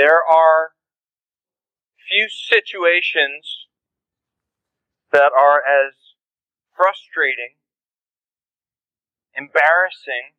[0.00, 0.72] There are
[2.08, 3.68] few situations
[5.12, 5.92] that are as
[6.74, 7.60] frustrating,
[9.36, 10.32] embarrassing,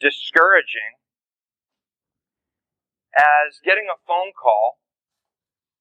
[0.00, 0.98] discouraging
[3.14, 4.80] as getting a phone call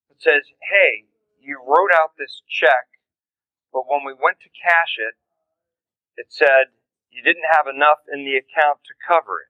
[0.09, 1.09] that says, Hey,
[1.41, 3.01] you wrote out this check,
[3.73, 5.17] but when we went to cash it,
[6.21, 6.69] it said
[7.09, 9.48] you didn't have enough in the account to cover it.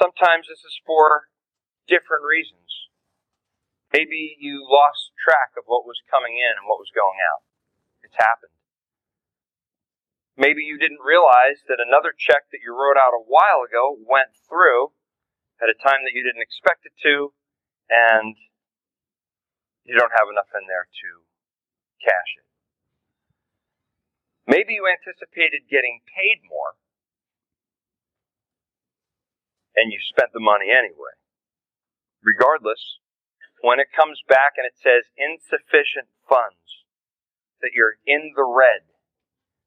[0.00, 1.28] Sometimes this is for
[1.84, 2.88] different reasons.
[3.92, 7.44] Maybe you lost track of what was coming in and what was going out.
[8.00, 8.56] It's happened.
[10.40, 14.32] Maybe you didn't realize that another check that you wrote out a while ago went
[14.48, 14.96] through
[15.60, 17.36] at a time that you didn't expect it to,
[17.92, 18.40] and
[19.84, 21.08] you don't have enough in there to
[22.00, 22.48] cash it.
[24.48, 26.80] Maybe you anticipated getting paid more,
[29.76, 31.14] and you spent the money anyway.
[32.22, 33.00] Regardless,
[33.60, 36.86] when it comes back and it says insufficient funds,
[37.60, 38.88] that you're in the red,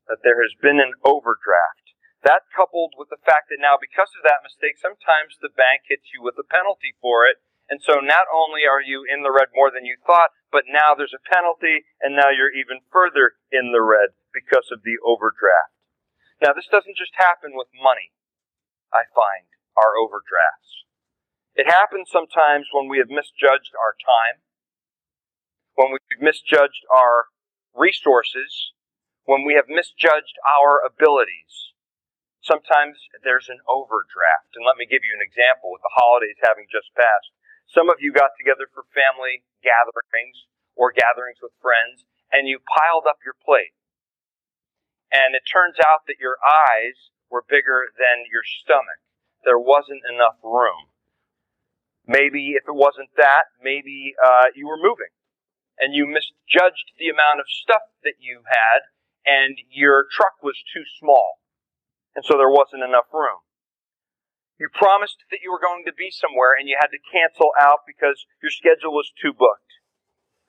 [0.10, 1.94] that there has been an overdraft.
[2.26, 6.10] That coupled with the fact that now, because of that mistake, sometimes the bank hits
[6.16, 7.44] you with a penalty for it.
[7.70, 10.96] And so not only are you in the red more than you thought, but now
[10.96, 15.74] there's a penalty, and now you're even further in the red because of the overdraft.
[16.44, 18.12] Now, this doesn't just happen with money,
[18.92, 20.86] I find, our overdrafts.
[21.56, 24.42] It happens sometimes when we have misjudged our time,
[25.76, 27.30] when we've misjudged our
[27.74, 28.74] resources,
[29.26, 31.74] when we have misjudged our abilities.
[32.42, 34.52] Sometimes there's an overdraft.
[34.58, 37.32] And let me give you an example with the holidays having just passed.
[37.72, 43.08] Some of you got together for family gatherings or gatherings with friends, and you piled
[43.08, 43.78] up your plate.
[45.14, 49.00] And it turns out that your eyes were bigger than your stomach.
[49.44, 50.92] There wasn't enough room.
[52.08, 55.12] Maybe if it wasn't that, maybe uh, you were moving
[55.80, 58.92] and you misjudged the amount of stuff that you had
[59.24, 61.40] and your truck was too small.
[62.16, 63.42] And so there wasn't enough room.
[64.60, 67.88] You promised that you were going to be somewhere and you had to cancel out
[67.88, 69.82] because your schedule was too booked.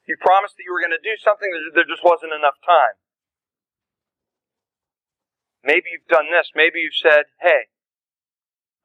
[0.04, 3.00] You promised that you were going to do something there just wasn't enough time.
[5.64, 6.52] Maybe you've done this.
[6.52, 7.72] Maybe you've said, hey,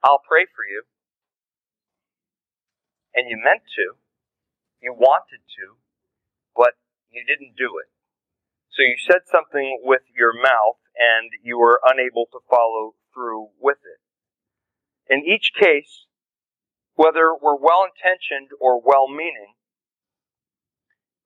[0.04, 0.84] I'll pray for you
[3.14, 4.00] and you meant to,
[4.82, 5.76] you wanted to,
[6.56, 6.80] but
[7.12, 7.90] you didn't do it.
[8.72, 13.80] So you said something with your mouth and you were unable to follow through with
[13.84, 14.00] it.
[15.12, 16.06] In each case,
[16.96, 19.56] whether we're well intentioned or well meaning,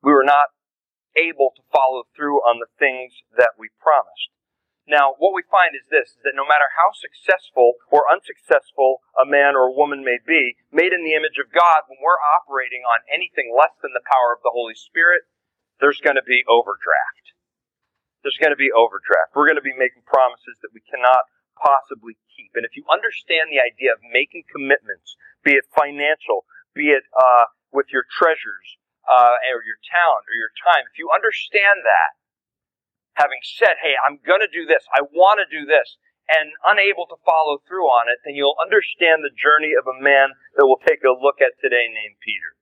[0.01, 0.53] we were not
[1.16, 4.34] able to follow through on the things that we promised.
[4.83, 9.23] Now, what we find is this, is that no matter how successful or unsuccessful a
[9.23, 12.83] man or a woman may be, made in the image of God, when we're operating
[12.83, 15.23] on anything less than the power of the Holy Spirit,
[15.79, 17.31] there's going to be overdraft.
[18.27, 19.35] There's going to be overdraft.
[19.35, 22.51] We're going to be making promises that we cannot possibly keep.
[22.55, 25.16] And if you understand the idea of making commitments,
[25.47, 26.43] be it financial,
[26.75, 28.67] be it uh, with your treasures,
[29.07, 32.16] uh, or your talent, or your time, if you understand that,
[33.16, 35.97] having said, hey, I'm going to do this, I want to do this,
[36.29, 40.34] and unable to follow through on it, then you'll understand the journey of a man
[40.56, 42.56] that we'll take a look at today named Peter.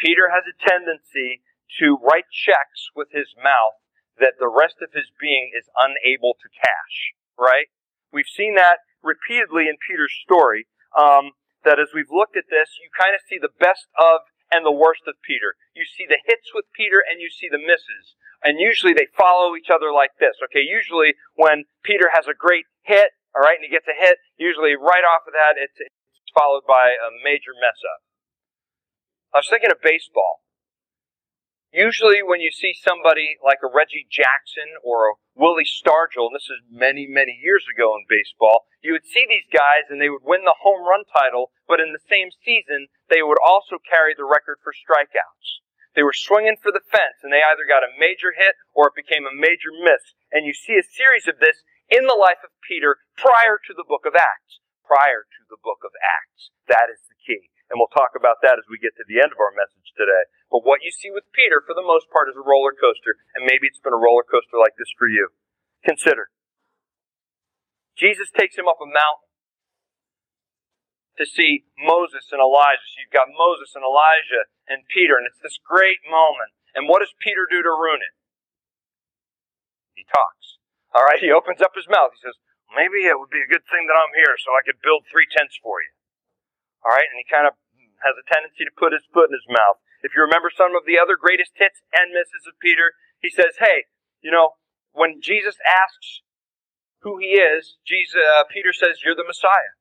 [0.00, 1.44] Peter has a tendency
[1.78, 3.78] to write checks with his mouth
[4.18, 6.96] that the rest of his being is unable to cash,
[7.36, 7.68] right?
[8.10, 10.66] We've seen that repeatedly in Peter's story.
[10.96, 14.66] Um, that as we've looked at this, you kind of see the best of and
[14.66, 15.54] the worst of Peter.
[15.76, 18.18] You see the hits with Peter and you see the misses.
[18.42, 20.40] And usually they follow each other like this.
[20.48, 24.18] Okay, usually when Peter has a great hit, all right, and he gets a hit,
[24.40, 25.76] usually right off of that, it's,
[26.30, 28.00] followed by a major mess up.
[29.34, 30.46] I was thinking of baseball.
[31.70, 36.50] Usually, when you see somebody like a Reggie Jackson or a Willie Stargell, and this
[36.50, 40.26] is many, many years ago in baseball, you would see these guys and they would
[40.26, 44.26] win the home run title, but in the same season, they would also carry the
[44.26, 45.62] record for strikeouts.
[45.94, 48.98] They were swinging for the fence and they either got a major hit or it
[48.98, 50.14] became a major miss.
[50.30, 53.86] And you see a series of this in the life of Peter prior to the
[53.86, 54.62] book of Acts.
[54.86, 56.54] Prior to the book of Acts.
[56.70, 57.50] That is the key.
[57.70, 60.26] And we'll talk about that as we get to the end of our message today.
[60.50, 63.18] But what you see with Peter, for the most part, is a roller coaster.
[63.38, 65.30] And maybe it's been a roller coaster like this for you.
[65.86, 66.34] Consider.
[67.94, 69.29] Jesus takes him up a mountain
[71.20, 72.80] to see Moses and Elijah.
[72.88, 76.56] So you've got Moses and Elijah and Peter, and it's this great moment.
[76.72, 78.16] And what does Peter do to ruin it?
[79.92, 80.56] He talks.
[80.96, 82.16] All right, he opens up his mouth.
[82.16, 82.40] He says,
[82.72, 85.28] maybe it would be a good thing that I'm here so I could build three
[85.28, 85.92] tents for you.
[86.80, 87.54] All right, and he kind of
[88.00, 89.76] has a tendency to put his foot in his mouth.
[90.00, 93.60] If you remember some of the other greatest hits and misses of Peter, he says,
[93.60, 93.84] "Hey,
[94.24, 94.56] you know,
[94.96, 96.24] when Jesus asks
[97.04, 99.76] who he is, Jesus, uh, Peter says, "You're the Messiah."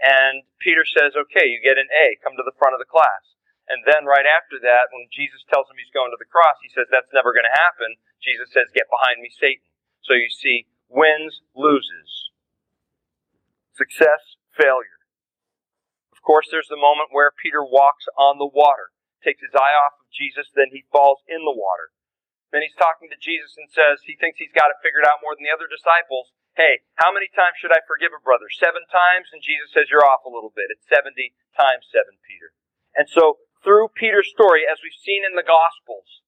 [0.00, 2.16] And Peter says, "Okay, you get an A.
[2.22, 3.34] Come to the front of the class."
[3.68, 6.68] And then right after that, when Jesus tells him he's going to the cross, he
[6.70, 9.64] says, "That's never going to happen." Jesus says, "Get behind me, Satan."
[10.02, 12.30] So you see, wins, loses,
[13.74, 15.00] success, failure
[16.12, 18.90] Of course, there's the moment where Peter walks on the water,
[19.22, 21.90] takes his eye off of Jesus, then he falls in the water.
[22.50, 25.34] Then he's talking to Jesus and says he thinks he's got it figured out more
[25.34, 26.32] than the other disciples.
[26.56, 28.48] Hey, how many times should I forgive a brother?
[28.48, 29.28] Seven times?
[29.28, 30.72] And Jesus says, You're off a little bit.
[30.72, 32.56] It's 70 times seven, Peter.
[32.96, 36.24] And so, through Peter's story, as we've seen in the Gospels,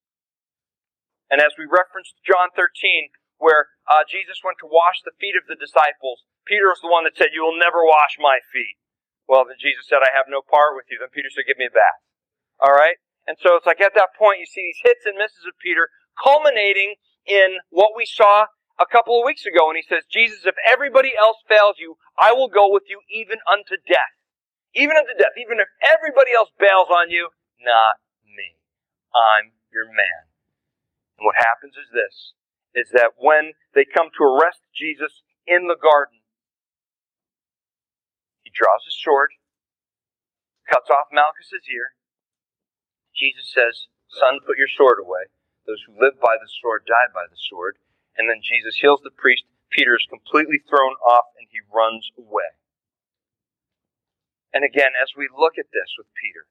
[1.33, 3.09] and as we referenced John 13,
[3.41, 7.09] where uh, Jesus went to wash the feet of the disciples, Peter was the one
[7.09, 8.77] that said, You will never wash my feet.
[9.25, 11.01] Well, then Jesus said, I have no part with you.
[11.01, 12.05] Then Peter said, Give me a bath.
[12.61, 13.01] All right?
[13.25, 15.89] And so it's like at that point, you see these hits and misses of Peter
[16.21, 18.45] culminating in what we saw
[18.79, 22.31] a couple of weeks ago and he says, Jesus, if everybody else fails you, I
[22.31, 24.15] will go with you even unto death.
[24.73, 25.35] Even unto death.
[25.35, 27.29] Even if everybody else bails on you,
[27.59, 28.55] not me.
[29.11, 30.31] I'm your man.
[31.19, 32.33] And what happens is this,
[32.71, 36.23] is that when they come to arrest Jesus in the garden,
[38.47, 39.35] he draws his sword,
[40.71, 41.99] cuts off Malchus's ear.
[43.11, 45.27] Jesus says, Son, put your sword away.
[45.67, 47.77] Those who live by the sword die by the sword.
[48.19, 49.47] And then Jesus heals the priest.
[49.71, 52.51] Peter is completely thrown off and he runs away.
[54.51, 56.49] And again, as we look at this with Peter,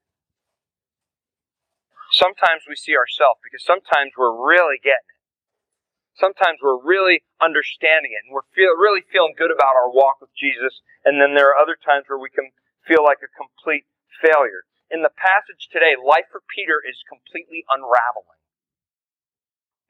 [2.11, 5.19] sometimes we see ourselves because sometimes we're really getting it
[6.19, 10.35] sometimes we're really understanding it and we're feel, really feeling good about our walk with
[10.35, 10.83] Jesus.
[11.07, 12.51] And then there are other times where we can
[12.83, 13.87] feel like a complete
[14.19, 14.67] failure.
[14.91, 18.43] In the passage today, life for Peter is completely unraveling.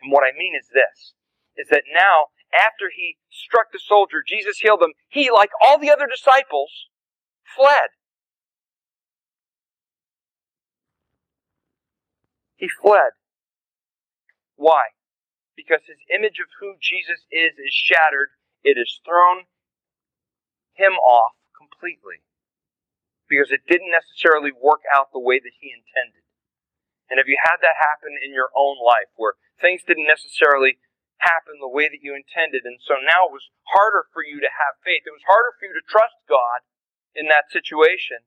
[0.05, 1.17] And what I mean is this,
[1.57, 5.91] is that now, after he struck the soldier, Jesus healed him, he, like all the
[5.91, 6.89] other disciples,
[7.55, 7.93] fled.
[12.55, 13.11] He fled.
[14.55, 14.89] Why?
[15.59, 18.31] because his image of who Jesus is is shattered,
[18.63, 19.51] it has thrown
[20.71, 22.23] him off completely.
[23.27, 26.23] Because it didn't necessarily work out the way that he intended.
[27.11, 30.79] And have you had that happen in your own life where things didn't necessarily
[31.19, 34.51] happen the way that you intended, and so now it was harder for you to
[34.51, 35.03] have faith?
[35.03, 36.63] It was harder for you to trust God
[37.15, 38.23] in that situation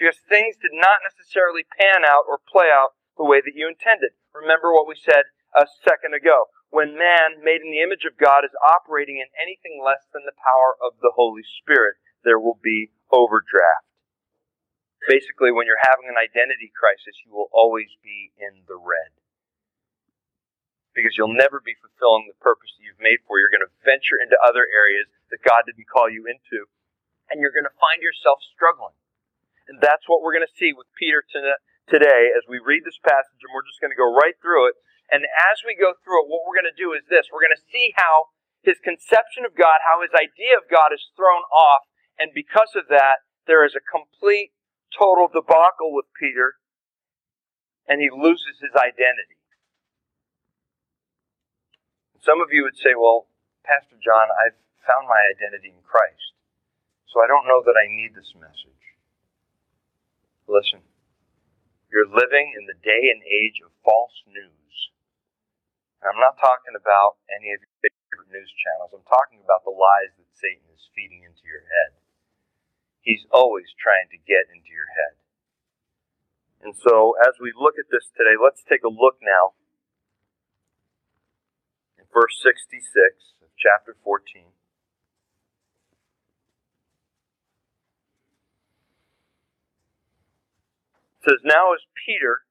[0.00, 4.16] because things did not necessarily pan out or play out the way that you intended.
[4.32, 6.48] Remember what we said a second ago.
[6.72, 10.38] When man, made in the image of God, is operating in anything less than the
[10.40, 13.84] power of the Holy Spirit, there will be overdraft.
[15.04, 19.19] Basically, when you're having an identity crisis, you will always be in the red.
[21.00, 23.40] Because you'll never be fulfilling the purpose that you've made for.
[23.40, 26.68] You're going to venture into other areas that God didn't call you into.
[27.32, 28.94] And you're going to find yourself struggling.
[29.70, 31.22] And that's what we're going to see with Peter
[31.86, 34.76] today as we read this passage, and we're just going to go right through it.
[35.10, 37.56] And as we go through it, what we're going to do is this we're going
[37.56, 38.30] to see how
[38.62, 41.88] his conception of God, how his idea of God is thrown off.
[42.18, 44.52] And because of that, there is a complete,
[44.92, 46.60] total debacle with Peter,
[47.88, 49.39] and he loses his identity.
[52.20, 53.32] Some of you would say, well,
[53.64, 56.36] Pastor John, I've found my identity in Christ,
[57.08, 58.84] so I don't know that I need this message.
[60.44, 60.84] Listen,
[61.88, 64.72] you're living in the day and age of false news.
[66.04, 68.92] I'm not talking about any of your favorite news channels.
[68.92, 71.96] I'm talking about the lies that Satan is feeding into your head.
[73.00, 75.16] He's always trying to get into your head.
[76.60, 79.56] And so, as we look at this today, let's take a look now
[82.12, 84.50] verse 66 of chapter 14.
[91.20, 92.42] It says, Now as Peter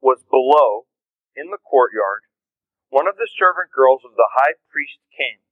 [0.00, 0.86] was below,
[1.34, 2.28] in the courtyard,
[2.88, 5.42] one of the servant girls of the high priest came.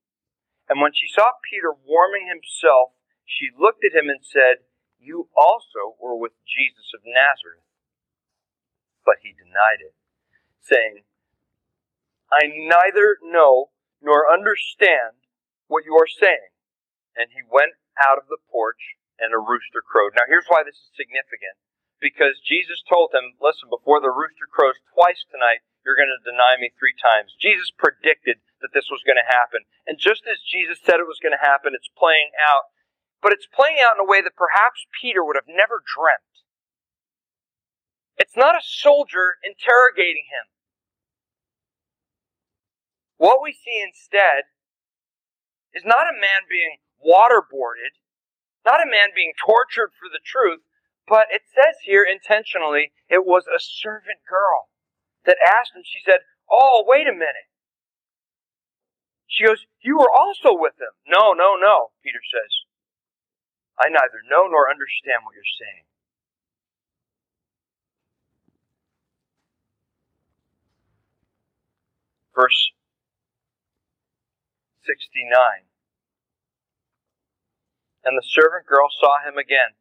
[0.70, 2.94] And when she saw Peter warming himself,
[3.26, 4.62] she looked at him and said,
[5.00, 7.66] You also were with Jesus of Nazareth.
[9.02, 9.98] But he denied it,
[10.62, 11.02] saying,
[12.32, 13.70] I neither know
[14.00, 15.20] nor understand
[15.68, 16.50] what you are saying.
[17.12, 20.16] And he went out of the porch, and a rooster crowed.
[20.16, 21.60] Now, here's why this is significant.
[22.00, 26.58] Because Jesus told him, Listen, before the rooster crows twice tonight, you're going to deny
[26.58, 27.36] me three times.
[27.38, 29.62] Jesus predicted that this was going to happen.
[29.86, 32.72] And just as Jesus said it was going to happen, it's playing out.
[33.22, 36.32] But it's playing out in a way that perhaps Peter would have never dreamt.
[38.18, 40.46] It's not a soldier interrogating him.
[43.22, 44.50] What we see instead
[45.70, 47.94] is not a man being waterboarded,
[48.66, 50.66] not a man being tortured for the truth,
[51.06, 54.74] but it says here intentionally, it was a servant girl
[55.22, 55.86] that asked him.
[55.86, 57.46] She said, Oh, wait a minute.
[59.30, 60.90] She goes, You were also with him.
[61.06, 62.66] No, no, no, Peter says.
[63.78, 65.86] I neither know nor understand what you're saying.
[72.34, 72.72] Verse
[74.84, 75.70] 69.
[78.02, 79.78] And the servant girl saw him again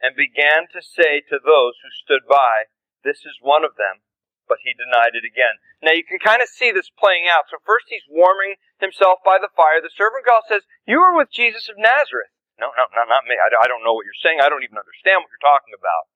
[0.00, 2.72] and began to say to those who stood by,
[3.04, 4.00] This is one of them.
[4.48, 5.60] But he denied it again.
[5.84, 7.52] Now you can kind of see this playing out.
[7.52, 9.84] So first he's warming himself by the fire.
[9.84, 12.32] The servant girl says, You were with Jesus of Nazareth.
[12.56, 13.38] No, no, no, not me.
[13.38, 14.42] I, don't know what you're saying.
[14.42, 16.10] I don't even understand what you're talking about.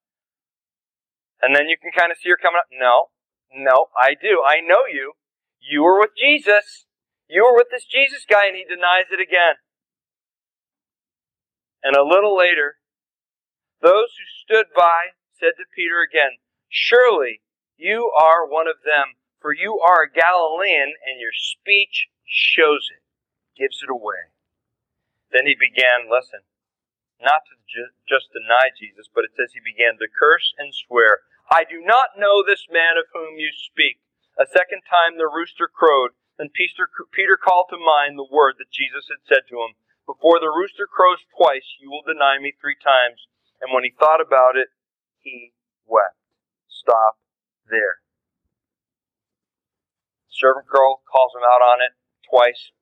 [1.38, 2.66] And then you can kind of see her coming up.
[2.72, 3.14] No,
[3.54, 4.42] no, I do.
[4.42, 5.14] I know you.
[5.62, 6.90] You were with Jesus.
[7.32, 9.56] You were with this Jesus guy, and he denies it again.
[11.80, 12.76] And a little later,
[13.80, 16.36] those who stood by said to Peter again,
[16.68, 17.40] Surely
[17.80, 23.00] you are one of them, for you are a Galilean, and your speech shows it,
[23.56, 24.36] gives it away.
[25.32, 26.44] Then he began, listen,
[27.16, 31.24] not to ju- just deny Jesus, but it says he began to curse and swear,
[31.48, 34.04] I do not know this man of whom you speak.
[34.36, 36.12] A second time the rooster crowed,
[36.42, 39.78] and Peter, Peter called to mind the word that Jesus had said to him,
[40.10, 43.30] Before the rooster crows twice, you will deny me three times.
[43.62, 44.74] And when he thought about it,
[45.22, 45.54] he
[45.86, 46.18] wept.
[46.66, 47.22] Stop
[47.70, 48.02] there.
[50.26, 51.94] Servant girl calls him out on it
[52.26, 52.74] twice.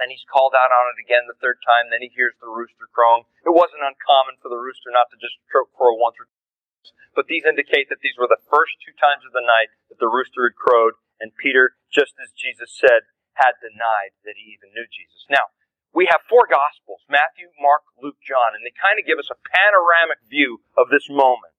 [0.00, 1.92] Then he's called out on it again the third time.
[1.92, 3.28] Then he hears the rooster crowing.
[3.44, 7.44] It wasn't uncommon for the rooster not to just crow once or twice, but these
[7.44, 10.56] indicate that these were the first two times of the night that the rooster had
[10.56, 13.08] crowed, and Peter, just as Jesus said,
[13.40, 15.24] had denied that he even knew Jesus.
[15.32, 15.56] Now,
[15.96, 19.40] we have four Gospels Matthew, Mark, Luke, John, and they kind of give us a
[19.40, 21.56] panoramic view of this moment.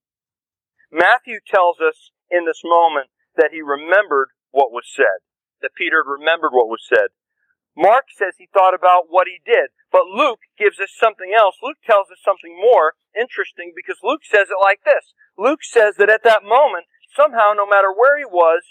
[0.93, 5.25] Matthew tells us in this moment that he remembered what was said,
[5.65, 7.09] that Peter remembered what was said.
[7.75, 11.59] Mark says he thought about what he did, but Luke gives us something else.
[11.59, 15.11] Luke tells us something more interesting because Luke says it like this.
[15.35, 18.63] Luke says that at that moment, somehow, no matter where he was,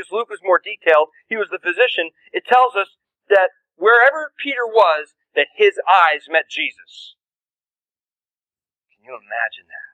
[0.00, 2.96] because Luke was more detailed, he was the physician, it tells us
[3.28, 7.20] that wherever Peter was, that his eyes met Jesus.
[8.96, 9.92] Can you imagine that?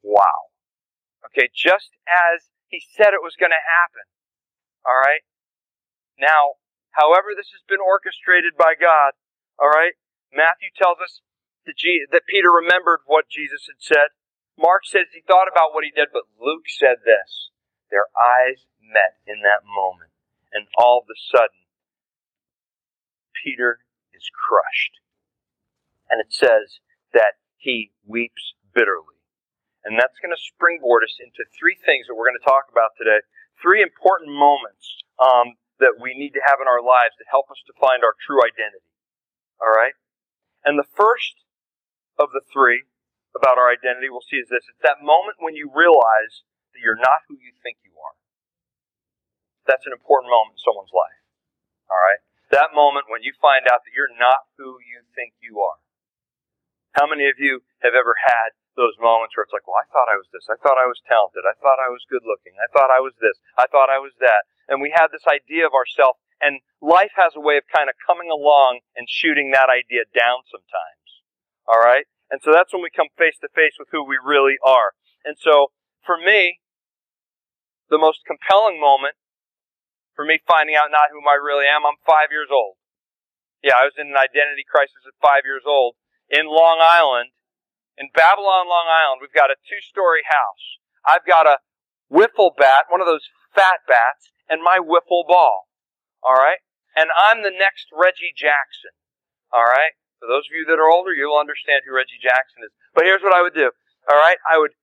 [0.00, 0.56] Wow.
[1.28, 4.08] Okay, just as he said it was going to happen.
[4.88, 5.20] All right?
[6.16, 6.56] Now,
[6.96, 9.20] however this has been orchestrated by God,
[9.60, 10.00] all right?
[10.32, 11.20] Matthew tells us
[11.68, 14.08] that, that Peter remembered what Jesus had said.
[14.56, 17.52] Mark says he thought about what he did, but Luke said this.
[17.90, 20.10] Their eyes met in that moment.
[20.52, 21.68] And all of a sudden,
[23.36, 23.80] Peter
[24.12, 25.00] is crushed.
[26.08, 26.80] And it says
[27.12, 29.20] that he weeps bitterly.
[29.84, 32.96] And that's going to springboard us into three things that we're going to talk about
[32.96, 33.24] today.
[33.60, 34.84] Three important moments
[35.20, 38.14] um, that we need to have in our lives to help us to find our
[38.24, 38.92] true identity.
[39.62, 39.94] All right?
[40.64, 41.46] And the first
[42.18, 42.84] of the three
[43.36, 46.42] about our identity we'll see is this it's that moment when you realize
[46.78, 48.14] that you're not who you think you are.
[49.66, 51.18] That's an important moment in someone's life.
[51.90, 52.22] All right?
[52.54, 55.82] That moment when you find out that you're not who you think you are.
[56.94, 60.06] How many of you have ever had those moments where it's like, well, I thought
[60.06, 60.46] I was this.
[60.46, 61.42] I thought I was talented.
[61.42, 62.54] I thought I was good looking.
[62.56, 63.36] I thought I was this.
[63.58, 64.46] I thought I was that.
[64.70, 67.98] And we have this idea of ourselves, and life has a way of kind of
[67.98, 71.02] coming along and shooting that idea down sometimes.
[71.66, 72.06] All right?
[72.30, 74.94] And so that's when we come face to face with who we really are.
[75.26, 75.74] And so,
[76.06, 76.60] for me,
[77.90, 79.16] the most compelling moment
[80.14, 81.86] for me finding out not whom I really am.
[81.86, 82.76] I'm five years old.
[83.62, 85.98] Yeah, I was in an identity crisis at five years old
[86.30, 87.34] in Long Island,
[87.98, 89.18] in Babylon, Long Island.
[89.18, 90.78] We've got a two story house.
[91.02, 91.58] I've got a
[92.06, 95.66] wiffle bat, one of those fat bats, and my wiffle ball.
[96.22, 96.62] All right?
[96.94, 98.94] And I'm the next Reggie Jackson.
[99.54, 99.94] All right?
[100.18, 102.74] For those of you that are older, you'll understand who Reggie Jackson is.
[102.94, 103.70] But here's what I would do.
[104.10, 104.38] All right?
[104.42, 104.74] I would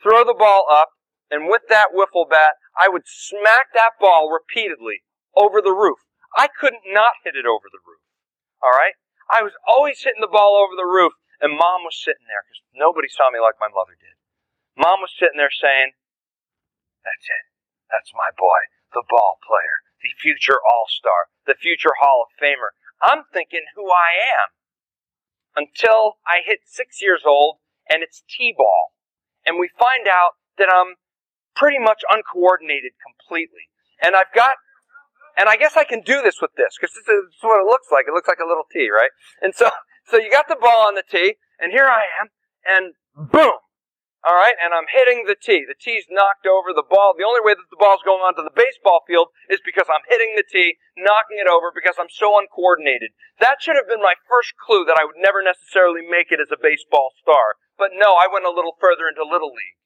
[0.00, 0.96] throw the ball up,
[1.32, 5.00] and with that wiffle bat, I would smack that ball repeatedly
[5.32, 5.98] over the roof.
[6.36, 8.04] I couldn't not hit it over the roof.
[8.60, 8.94] All right?
[9.32, 12.60] I was always hitting the ball over the roof, and mom was sitting there because
[12.76, 14.20] nobody saw me like my mother did.
[14.76, 15.96] Mom was sitting there saying,
[17.00, 17.44] That's it.
[17.88, 18.60] That's my boy,
[18.92, 19.84] the ball player.
[20.04, 22.76] the future All Star, the future Hall of Famer.
[23.00, 24.48] I'm thinking who I am
[25.56, 27.58] until I hit six years old
[27.88, 28.92] and it's T ball.
[29.44, 30.96] And we find out that I'm
[31.54, 33.68] pretty much uncoordinated completely.
[34.02, 34.56] And I've got,
[35.38, 37.88] and I guess I can do this with this because this is what it looks
[37.90, 38.06] like.
[38.08, 39.10] It looks like a little T, right?
[39.40, 39.70] And so,
[40.06, 42.34] so you got the ball on the tee and here I am
[42.66, 43.58] and boom,
[44.22, 45.66] all right, and I'm hitting the tee.
[45.66, 47.10] The tee's knocked over the ball.
[47.14, 50.38] The only way that the ball's going onto the baseball field is because I'm hitting
[50.38, 53.18] the tee, knocking it over because I'm so uncoordinated.
[53.42, 56.54] That should have been my first clue that I would never necessarily make it as
[56.54, 57.58] a baseball star.
[57.74, 59.78] But no, I went a little further into Little League.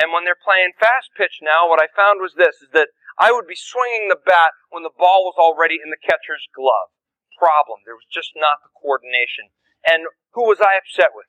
[0.00, 3.30] And when they're playing fast pitch now, what I found was this, is that I
[3.30, 6.88] would be swinging the bat when the ball was already in the catcher's glove.
[7.36, 7.84] Problem.
[7.84, 9.52] There was just not the coordination.
[9.84, 11.28] And who was I upset with?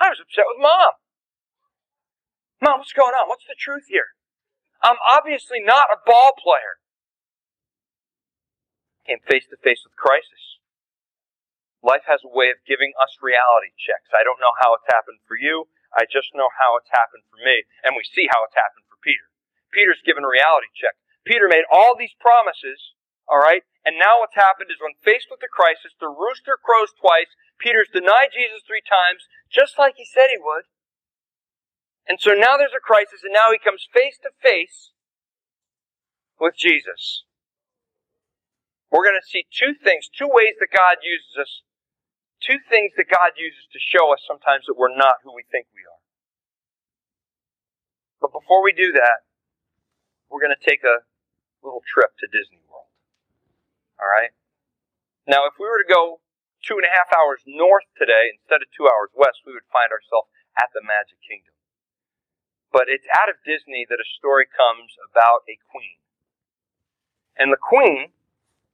[0.00, 0.96] I was upset with mom.
[2.62, 3.28] Mom, what's going on?
[3.28, 4.16] What's the truth here?
[4.82, 6.78] I'm obviously not a ball player.
[9.06, 10.60] Came face to face with crisis.
[11.82, 14.10] Life has a way of giving us reality checks.
[14.10, 15.70] I don't know how it's happened for you.
[15.96, 17.64] I just know how it's happened for me.
[17.84, 19.28] And we see how it's happened for Peter.
[19.72, 20.96] Peter's given a reality check.
[21.24, 22.96] Peter made all these promises,
[23.28, 23.64] all right?
[23.84, 27.32] And now what's happened is when faced with the crisis, the rooster crows twice.
[27.60, 30.68] Peter's denied Jesus three times, just like he said he would.
[32.08, 34.96] And so now there's a crisis, and now he comes face to face
[36.40, 37.28] with Jesus.
[38.88, 41.60] We're going to see two things, two ways that God uses us,
[42.42, 45.66] two things that God uses to show us sometimes that we're not who we think
[45.74, 46.02] we are.
[48.20, 49.26] But before we do that,
[50.30, 51.06] we're going to take a
[51.62, 52.90] little trip to Disney World.
[53.98, 54.34] All right?
[55.26, 56.20] Now, if we were to go
[56.62, 59.90] two and a half hours north today instead of two hours west, we would find
[59.94, 61.54] ourselves at the Magic Kingdom.
[62.72, 66.02] But it's out of Disney that a story comes about a queen.
[67.38, 68.12] And the queen,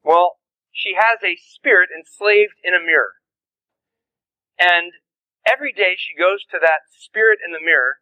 [0.02, 0.40] well,
[0.72, 3.20] she has a spirit enslaved in a mirror.
[4.58, 4.92] And
[5.44, 8.00] every day she goes to that spirit in the mirror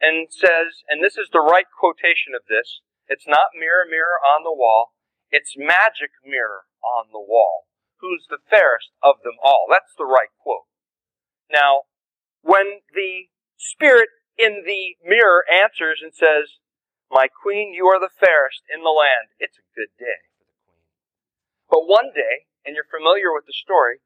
[0.00, 4.44] and says, and this is the right quotation of this, it's not mirror, mirror on
[4.44, 4.92] the wall,
[5.30, 7.66] it's magic mirror on the wall.
[8.00, 9.66] Who's the fairest of them all?
[9.70, 10.68] That's the right quote.
[11.50, 11.88] Now,
[12.42, 16.60] when the spirit in the mirror answers and says,
[17.10, 19.32] My queen, you are the fairest in the land.
[19.40, 20.84] It's a good day for the queen.
[21.72, 24.04] But one day, and you're familiar with the story,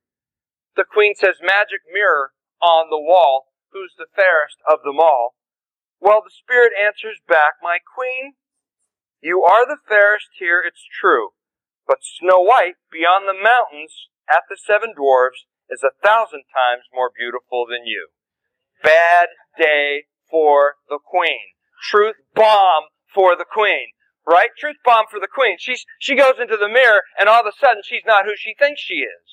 [0.77, 5.35] the queen says, Magic mirror on the wall, who's the fairest of them all?
[6.01, 8.35] Well, the spirit answers back, My queen,
[9.21, 11.31] you are the fairest here, it's true.
[11.87, 17.11] But Snow White, beyond the mountains, at the seven dwarfs, is a thousand times more
[17.15, 18.09] beautiful than you.
[18.83, 19.29] Bad
[19.59, 21.59] day for the queen.
[21.83, 23.93] Truth bomb for the queen.
[24.27, 24.51] Right?
[24.59, 25.57] Truth bomb for the queen.
[25.59, 28.55] She's, she goes into the mirror and all of a sudden she's not who she
[28.59, 29.30] thinks she is.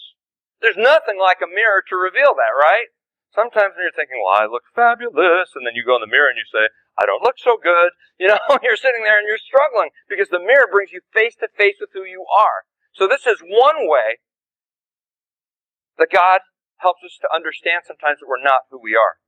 [0.62, 2.90] There's nothing like a mirror to reveal that, right?
[3.34, 6.34] Sometimes when you're thinking, well, I look fabulous, and then you go in the mirror
[6.34, 7.94] and you say, I don't look so good.
[8.18, 11.54] You know, you're sitting there and you're struggling because the mirror brings you face to
[11.54, 12.66] face with who you are.
[12.98, 14.26] So this is one way
[16.02, 16.42] that God
[16.82, 19.22] helps us to understand sometimes that we're not who we are.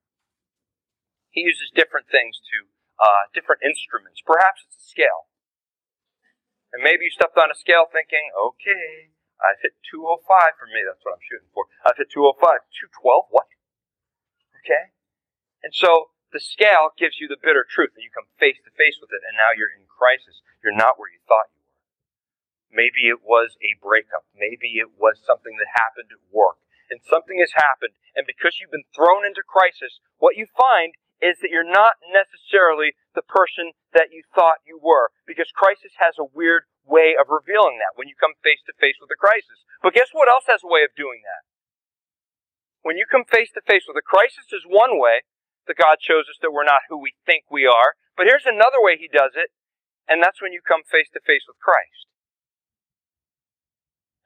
[1.29, 4.25] He uses different things to, uh, different instruments.
[4.25, 5.29] Perhaps it's a scale.
[6.73, 10.83] And maybe you stepped on a scale thinking, okay, I've hit 205 for me.
[10.83, 11.71] That's what I'm shooting for.
[11.87, 12.39] I've hit 205.
[12.39, 13.31] 212?
[13.31, 13.47] What?
[14.61, 14.91] Okay?
[15.63, 18.99] And so the scale gives you the bitter truth, and you come face to face
[19.01, 20.43] with it, and now you're in crisis.
[20.61, 21.79] You're not where you thought you were.
[22.69, 24.29] Maybe it was a breakup.
[24.35, 26.61] Maybe it was something that happened at work.
[26.89, 31.39] And something has happened, and because you've been thrown into crisis, what you find is
[31.43, 35.11] that you're not necessarily the person that you thought you were.
[35.27, 38.95] Because crisis has a weird way of revealing that when you come face to face
[38.97, 39.63] with a crisis.
[39.83, 41.43] But guess what else has a way of doing that?
[42.81, 45.27] When you come face to face with a crisis is one way
[45.67, 47.99] that God shows us that we're not who we think we are.
[48.15, 49.51] But here's another way he does it,
[50.07, 52.07] and that's when you come face to face with Christ.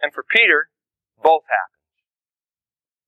[0.01, 0.69] And for Peter,
[1.17, 1.72] both happen.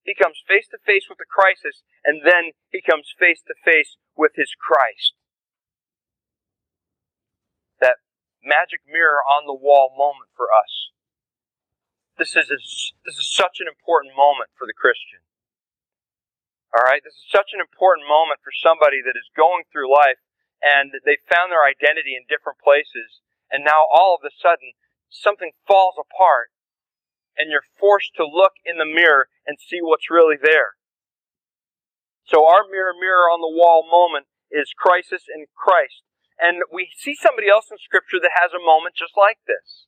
[0.05, 3.97] He comes face to face with the crisis, and then he comes face to face
[4.13, 5.17] with his Christ.
[7.81, 8.05] That
[8.45, 10.93] magic mirror on the wall moment for us.
[12.21, 12.61] This is, a,
[13.03, 15.25] this is such an important moment for the Christian.
[16.71, 20.21] All right, this is such an important moment for somebody that is going through life
[20.63, 24.73] and they found their identity in different places, and now all of a sudden
[25.11, 26.54] something falls apart
[27.37, 30.79] and you're forced to look in the mirror and see what's really there.
[32.25, 36.01] So our mirror, mirror on the wall moment is crisis in Christ.
[36.39, 39.87] And we see somebody else in Scripture that has a moment just like this.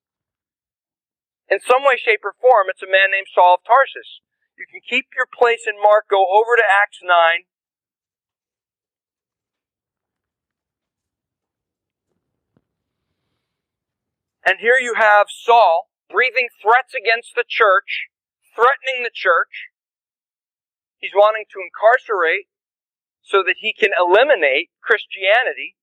[1.49, 4.19] In some way, shape, or form, it's a man named Saul of Tarsus.
[4.60, 7.47] You can keep your place in Mark, go over to Acts 9.
[14.45, 18.10] And here you have Saul breathing threats against the church,
[18.56, 19.72] threatening the church.
[20.98, 22.50] He's wanting to incarcerate
[23.22, 25.76] so that he can eliminate Christianity.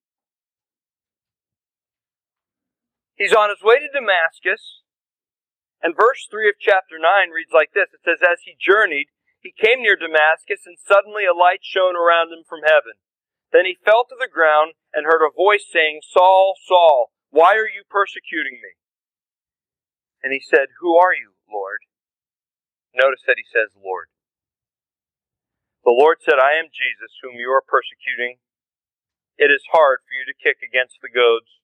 [3.15, 4.83] He's on his way to Damascus.
[5.85, 9.53] And verse 3 of chapter 9 reads like this It says, As he journeyed, he
[9.53, 12.97] came near Damascus, and suddenly a light shone around him from heaven.
[13.53, 17.69] Then he fell to the ground and heard a voice saying, Saul, Saul, why are
[17.69, 18.81] you persecuting me?
[20.25, 21.85] And he said, Who are you, Lord?
[22.97, 24.09] Notice that he says, Lord.
[25.85, 28.41] The Lord said, I am Jesus, whom you are persecuting.
[29.37, 31.61] It is hard for you to kick against the goads.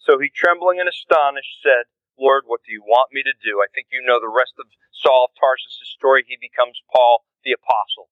[0.00, 3.60] So he, trembling and astonished, said, Lord, what do you want me to do?
[3.60, 6.24] I think you know the rest of Saul of Tarsus' story.
[6.24, 8.08] He becomes Paul the Apostle.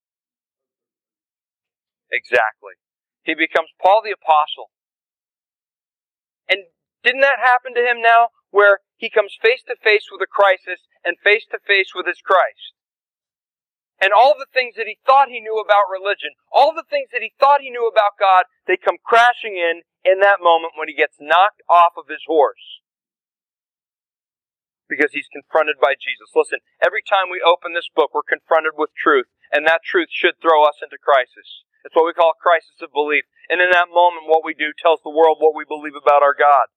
[2.12, 2.76] Exactly.
[3.24, 4.68] He becomes Paul the Apostle.
[7.02, 10.86] Didn't that happen to him now, where he comes face to face with a crisis
[11.04, 12.74] and face to face with his Christ?
[14.02, 17.22] and all the things that he thought he knew about religion, all the things that
[17.22, 20.98] he thought he knew about God, they come crashing in in that moment when he
[20.98, 22.82] gets knocked off of his horse.
[24.90, 26.34] Because he's confronted by Jesus.
[26.34, 30.42] Listen, every time we open this book, we're confronted with truth, and that truth should
[30.42, 31.62] throw us into crisis.
[31.86, 33.22] It's what we call a crisis of belief.
[33.46, 36.34] And in that moment, what we do tells the world what we believe about our
[36.34, 36.74] God.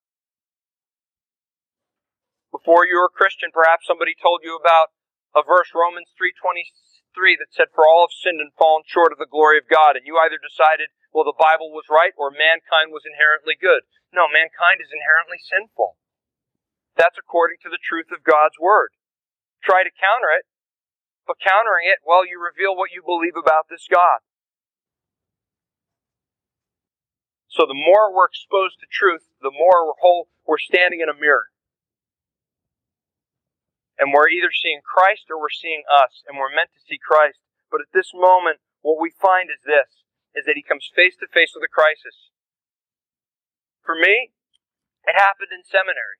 [2.66, 4.90] Before you were a Christian, perhaps somebody told you about
[5.38, 9.30] a verse, Romans 3.23, that said, For all have sinned and fallen short of the
[9.30, 9.94] glory of God.
[9.94, 13.86] And you either decided, well, the Bible was right or mankind was inherently good.
[14.10, 16.02] No, mankind is inherently sinful.
[16.98, 18.98] That's according to the truth of God's Word.
[19.62, 20.50] Try to counter it,
[21.30, 24.26] but countering it, well, you reveal what you believe about this God.
[27.46, 31.22] So the more we're exposed to truth, the more we're whole, we're standing in a
[31.22, 31.54] mirror.
[33.96, 37.40] And we're either seeing Christ or we're seeing us, and we're meant to see Christ.
[37.72, 40.04] But at this moment, what we find is this,
[40.36, 42.30] is that he comes face to face with a crisis.
[43.82, 44.36] For me,
[45.08, 46.20] it happened in seminary.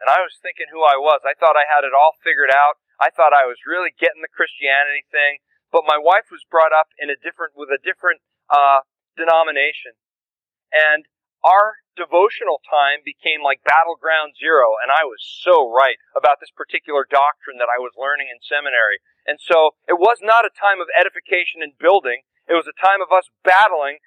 [0.00, 1.22] And I was thinking who I was.
[1.22, 2.80] I thought I had it all figured out.
[2.98, 5.44] I thought I was really getting the Christianity thing.
[5.70, 8.82] But my wife was brought up in a different, with a different, uh,
[9.14, 9.94] denomination.
[10.72, 11.06] And
[11.44, 17.04] our devotional time became like battleground zero, and I was so right about this particular
[17.04, 19.04] doctrine that I was learning in seminary.
[19.28, 22.98] And so it was not a time of edification and building, it was a time
[22.98, 24.02] of us battling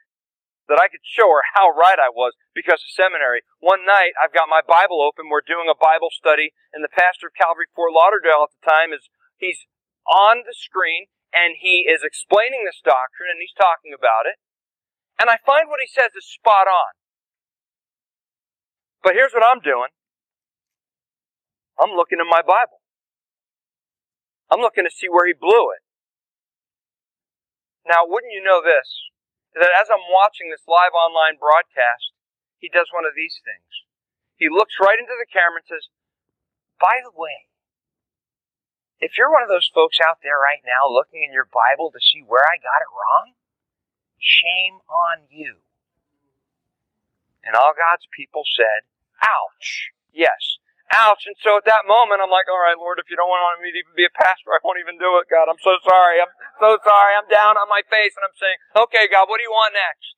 [0.68, 3.46] that I could show her how right I was because of seminary.
[3.62, 7.30] One night, I've got my Bible open, we're doing a Bible study, and the pastor
[7.30, 9.06] of Calvary Fort Lauderdale at the time is,
[9.38, 9.70] he's
[10.10, 14.42] on the screen, and he is explaining this doctrine, and he's talking about it.
[15.22, 16.98] And I find what he says is spot on.
[19.06, 19.94] But here's what I'm doing
[21.78, 22.82] I'm looking in my Bible.
[24.50, 25.86] I'm looking to see where he blew it.
[27.86, 29.14] Now, wouldn't you know this?
[29.54, 32.18] That as I'm watching this live online broadcast,
[32.58, 33.86] he does one of these things.
[34.42, 35.86] He looks right into the camera and says,
[36.82, 37.46] By the way,
[38.98, 42.02] if you're one of those folks out there right now looking in your Bible to
[42.02, 43.38] see where I got it wrong,
[44.18, 45.62] shame on you.
[47.46, 48.90] And all God's people said,
[49.26, 49.90] Ouch.
[50.14, 50.62] Yes.
[50.94, 51.26] Ouch.
[51.26, 53.74] And so at that moment, I'm like, all right, Lord, if you don't want me
[53.74, 55.50] to even be a pastor, I won't even do it, God.
[55.50, 56.22] I'm so sorry.
[56.22, 57.14] I'm so sorry.
[57.18, 60.14] I'm down on my face and I'm saying, okay, God, what do you want next?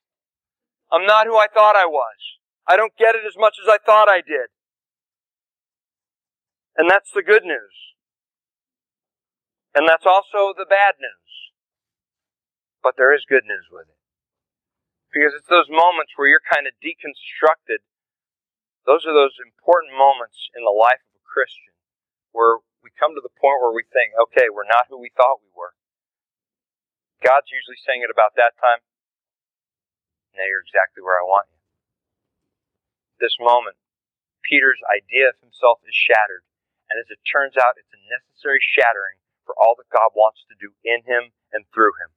[0.92, 2.20] I'm not who I thought I was.
[2.68, 4.52] I don't get it as much as I thought I did.
[6.76, 7.76] And that's the good news.
[9.74, 11.32] And that's also the bad news.
[12.82, 14.00] But there is good news with it.
[15.12, 17.82] Because it's those moments where you're kind of deconstructed
[18.88, 21.76] those are those important moments in the life of a Christian
[22.32, 25.44] where we come to the point where we think, okay, we're not who we thought
[25.44, 25.76] we were.
[27.20, 28.80] God's usually saying it about that time.
[30.32, 31.60] Now you're exactly where I want you.
[33.20, 33.76] This moment,
[34.40, 36.48] Peter's idea of himself is shattered.
[36.88, 40.56] And as it turns out, it's a necessary shattering for all that God wants to
[40.56, 42.16] do in him and through him.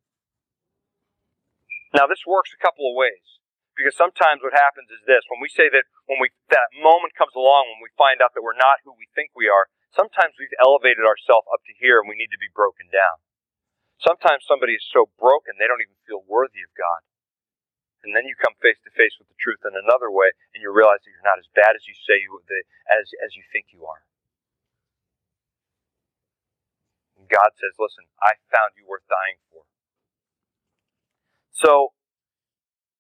[1.92, 3.41] Now, this works a couple of ways.
[3.82, 7.34] Because sometimes what happens is this: when we say that, when we that moment comes
[7.34, 10.54] along, when we find out that we're not who we think we are, sometimes we've
[10.62, 13.26] elevated ourselves up to here, and we need to be broken down.
[13.98, 17.02] Sometimes somebody is so broken they don't even feel worthy of God,
[18.06, 20.70] And then you come face to face with the truth in another way, and you
[20.70, 22.38] realize that you're not as bad as you say you
[22.86, 24.06] as as you think you are.
[27.18, 29.66] And God says, "Listen, I found you worth dying for."
[31.50, 31.98] So,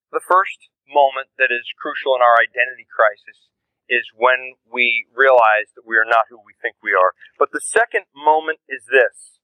[0.10, 3.50] the first moment that is crucial in our identity crisis
[3.92, 7.12] is when we realize that we are not who we think we are.
[7.36, 9.42] But the second moment is this.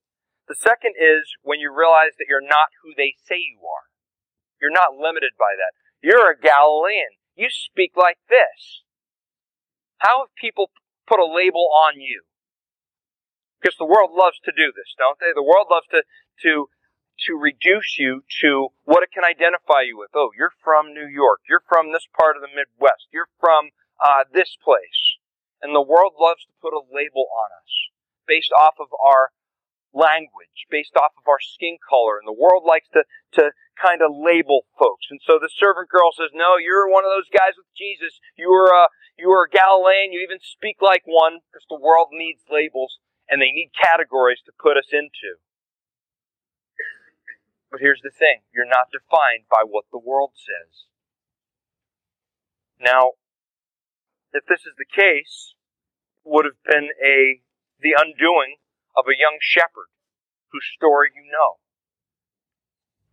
[0.47, 3.91] The second is when you realize that you're not who they say you are.
[4.63, 5.75] You're not limited by that.
[5.99, 7.19] You're a Galilean.
[7.35, 8.87] You speak like this.
[9.99, 10.71] How have people
[11.05, 12.23] put a label on you?
[13.59, 15.33] Because the world loves to do this, don't they?
[15.33, 16.07] The world loves to,
[16.47, 16.69] to,
[17.25, 20.11] to reduce you to what it can identify you with.
[20.13, 21.41] Oh, you're from New York.
[21.49, 23.09] You're from this part of the Midwest.
[23.11, 25.17] You're from uh, this place.
[25.61, 27.71] And the world loves to put a label on us
[28.27, 29.33] based off of our
[29.93, 32.21] language, based off of our skin color.
[32.21, 33.01] And the world likes to,
[33.41, 33.49] to
[33.81, 35.09] kind of label folks.
[35.09, 38.19] And so the servant girl says, "No, you're one of those guys with Jesus.
[38.37, 40.13] You are a you are a Galilean.
[40.13, 44.53] You even speak like one." Because the world needs labels and they need categories to
[44.61, 45.41] put us into.
[47.71, 50.87] But here's the thing: you're not defined by what the world says.
[52.79, 53.17] Now,
[54.31, 55.55] if this is the case,
[56.23, 57.41] would have been a
[57.79, 58.57] the undoing
[58.95, 59.93] of a young shepherd
[60.51, 61.61] whose story you know.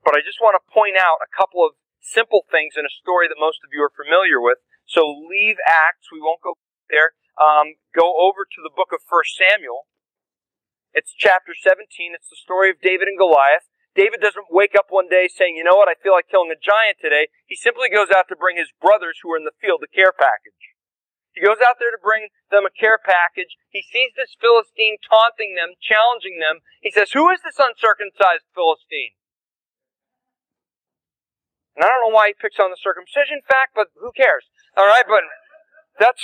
[0.05, 3.29] But I just want to point out a couple of simple things in a story
[3.29, 4.61] that most of you are familiar with.
[4.85, 6.61] So leave Acts, we won't go
[6.93, 7.17] there.
[7.41, 9.89] Um, go over to the book of 1 Samuel.
[10.93, 12.15] It's chapter 17.
[12.15, 13.67] It's the story of David and Goliath.
[13.95, 16.59] David doesn't wake up one day saying, you know what, I feel like killing a
[16.59, 17.31] giant today.
[17.47, 20.11] He simply goes out to bring his brothers who are in the field a care
[20.11, 20.75] package.
[21.35, 23.59] He goes out there to bring them a care package.
[23.71, 26.63] He sees this Philistine taunting them, challenging them.
[26.79, 29.19] He says, Who is this uncircumcised Philistine?
[31.75, 34.47] And I don't know why he picks on the circumcision fact, but who cares?
[34.79, 35.27] All right, but
[35.99, 36.23] that's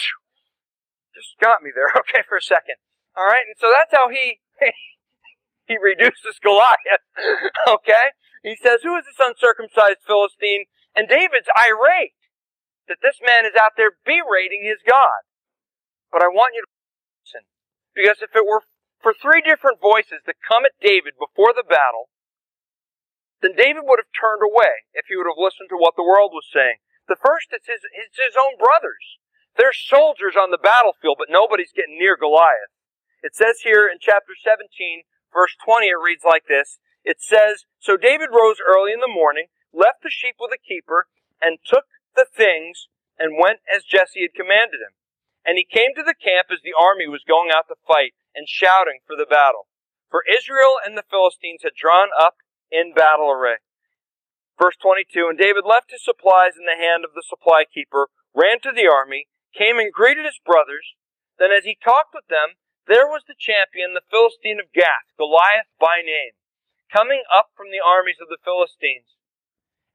[1.10, 1.90] just got me there.
[2.06, 2.78] Okay, for a second.
[3.18, 4.38] All right, and so that's how he
[5.66, 7.04] he reduces Goliath.
[7.68, 12.18] okay, he says, "Who is this uncircumcised Philistine?" And David's irate
[12.90, 15.22] that this man is out there berating his God.
[16.10, 16.70] But I want you to
[17.22, 17.46] listen,
[17.94, 18.66] because if it were
[18.98, 22.10] for three different voices that come at David before the battle,
[23.40, 26.34] then David would have turned away if he would have listened to what the world
[26.36, 26.82] was saying.
[27.08, 29.18] The first is his, it's his own brothers.
[29.56, 32.70] They're soldiers on the battlefield, but nobody's getting near Goliath.
[33.24, 36.78] It says here in chapter 17, verse 20, it reads like this.
[37.04, 41.06] It says, So David rose early in the morning, left the sheep with a keeper,
[41.40, 42.88] and took the things
[43.18, 44.96] and went as Jesse had commanded him.
[45.44, 48.48] And he came to the camp as the army was going out to fight and
[48.48, 49.68] shouting for the battle.
[50.10, 53.62] For Israel and the Philistines had drawn up in battle array.
[54.60, 58.60] Verse 22 And David left his supplies in the hand of the supply keeper, ran
[58.60, 60.96] to the army, came and greeted his brothers.
[61.38, 62.59] Then, as he talked with them,
[62.90, 66.34] there was the champion, the Philistine of Gath, Goliath by name,
[66.90, 69.14] coming up from the armies of the Philistines.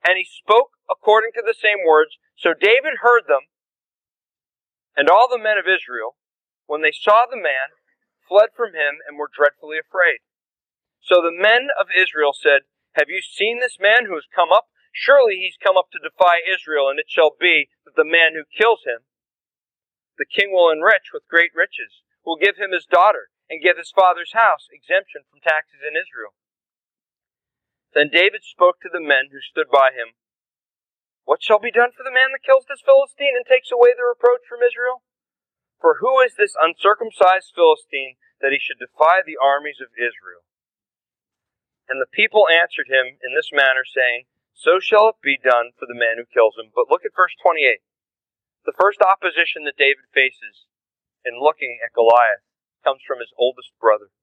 [0.07, 2.15] And he spoke according to the same words.
[2.39, 3.51] So David heard them,
[4.95, 6.15] and all the men of Israel,
[6.71, 7.75] when they saw the man,
[8.31, 10.23] fled from him and were dreadfully afraid.
[11.03, 14.71] So the men of Israel said, Have you seen this man who has come up?
[14.95, 18.47] Surely he's come up to defy Israel, and it shall be that the man who
[18.47, 19.03] kills him,
[20.15, 23.93] the king will enrich with great riches, will give him his daughter, and give his
[23.93, 26.33] father's house exemption from taxes in Israel.
[27.93, 30.17] Then David spoke to the men who stood by him.
[31.23, 34.05] What shall be done for the man that kills this Philistine and takes away the
[34.05, 35.05] reproach from Israel?
[35.79, 40.45] For who is this uncircumcised Philistine that he should defy the armies of Israel?
[41.85, 45.85] And the people answered him in this manner, saying, So shall it be done for
[45.85, 46.73] the man who kills him.
[46.73, 47.81] But look at verse 28.
[48.65, 50.65] The first opposition that David faces
[51.25, 52.45] in looking at Goliath
[52.83, 54.13] comes from his oldest brother.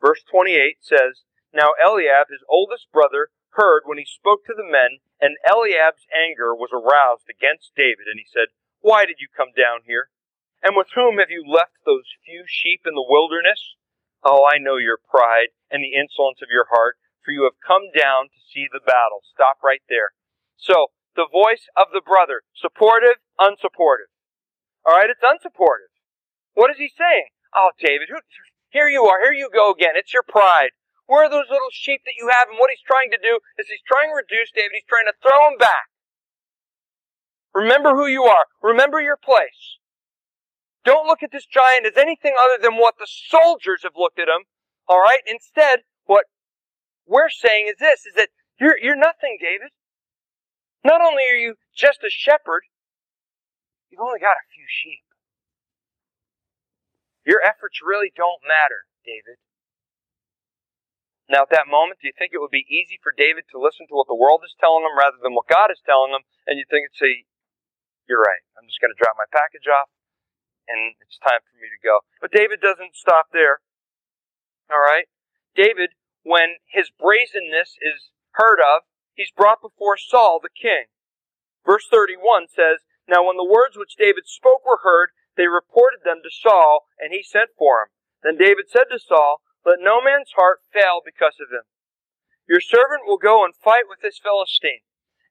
[0.00, 4.98] Verse 28 says, Now Eliab, his oldest brother, heard when he spoke to the men,
[5.20, 9.86] and Eliab's anger was aroused against David, and he said, Why did you come down
[9.86, 10.10] here?
[10.64, 13.76] And with whom have you left those few sheep in the wilderness?
[14.24, 17.92] Oh, I know your pride and the insolence of your heart, for you have come
[17.92, 19.20] down to see the battle.
[19.28, 20.16] Stop right there.
[20.56, 24.10] So, the voice of the brother, supportive, unsupportive.
[24.84, 25.92] All right, it's unsupportive.
[26.54, 27.32] What is he saying?
[27.56, 28.20] Oh, David, who,
[28.70, 29.20] here you are.
[29.22, 29.96] Here you go again.
[29.96, 30.70] It's your pride.
[31.06, 32.48] Where are those little sheep that you have?
[32.48, 34.72] And what he's trying to do is he's trying to reduce David.
[34.74, 35.92] He's trying to throw him back.
[37.54, 38.46] Remember who you are.
[38.62, 39.78] Remember your place.
[40.84, 44.28] Don't look at this giant as anything other than what the soldiers have looked at
[44.28, 44.44] him.
[44.88, 45.20] All right.
[45.26, 46.26] Instead, what
[47.06, 48.28] we're saying is this: is that
[48.60, 49.72] you're you're nothing, David.
[50.84, 52.64] Not only are you just a shepherd,
[53.94, 55.06] you've only got a few sheep.
[57.22, 59.38] Your efforts really don't matter, David.
[61.30, 63.86] Now, at that moment, do you think it would be easy for David to listen
[63.86, 66.26] to what the world is telling him rather than what God is telling him?
[66.50, 67.24] And you think, say,
[68.10, 68.42] you're right.
[68.58, 69.88] I'm just going to drop my package off
[70.66, 72.02] and it's time for me to go.
[72.18, 73.62] But David doesn't stop there.
[74.68, 75.06] All right?
[75.54, 80.90] David, when his brazenness is heard of, he's brought before Saul the king.
[81.64, 86.22] Verse 31 says, Now when the words which David spoke were heard, they reported them
[86.22, 87.88] to Saul, and he sent for him.
[88.22, 91.66] Then David said to Saul, Let no man's heart fail because of him.
[92.48, 94.84] Your servant will go and fight with this Philistine.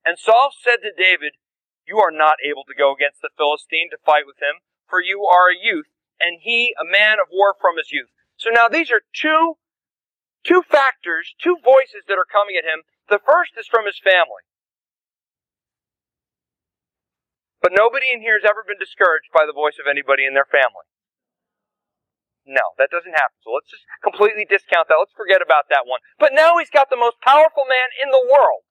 [0.05, 1.39] And Saul said to David,
[1.87, 5.25] You are not able to go against the Philistine to fight with him, for you
[5.25, 8.11] are a youth, and he a man of war from his youth.
[8.35, 9.57] So now these are two,
[10.43, 12.83] two factors, two voices that are coming at him.
[13.09, 14.43] The first is from his family.
[17.63, 20.47] But nobody in here has ever been discouraged by the voice of anybody in their
[20.51, 20.83] family.
[22.43, 23.39] No, that doesn't happen.
[23.39, 24.99] So let's just completely discount that.
[24.99, 26.03] Let's forget about that one.
[26.19, 28.67] But now he's got the most powerful man in the world.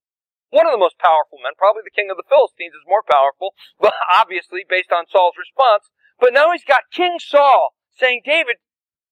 [0.53, 3.57] One of the most powerful men, probably the king of the Philistines is more powerful,
[3.81, 5.89] but obviously based on Saul's response.
[6.21, 8.61] But now he's got King Saul saying, David,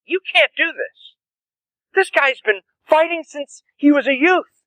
[0.05, 1.17] you can't do this.
[1.97, 4.61] This guy's been fighting since he was a youth.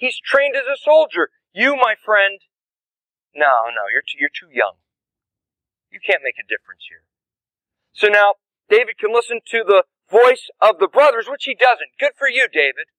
[0.00, 1.28] He's trained as a soldier.
[1.52, 2.40] You, my friend,
[3.34, 4.78] no, no, you're too, you're too young.
[5.90, 7.06] You can't make a difference here.
[7.92, 8.38] So now,
[8.70, 11.98] David can listen to the voice of the brothers, which he doesn't.
[11.98, 12.90] Good for you, David.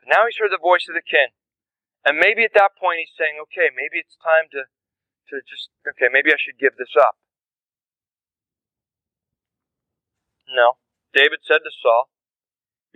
[0.00, 1.36] But now he's heard the voice of the king.
[2.04, 4.68] And maybe at that point he's saying, okay, maybe it's time to,
[5.32, 7.20] to just, okay, maybe I should give this up.
[10.48, 10.80] No.
[11.12, 12.08] David said to Saul,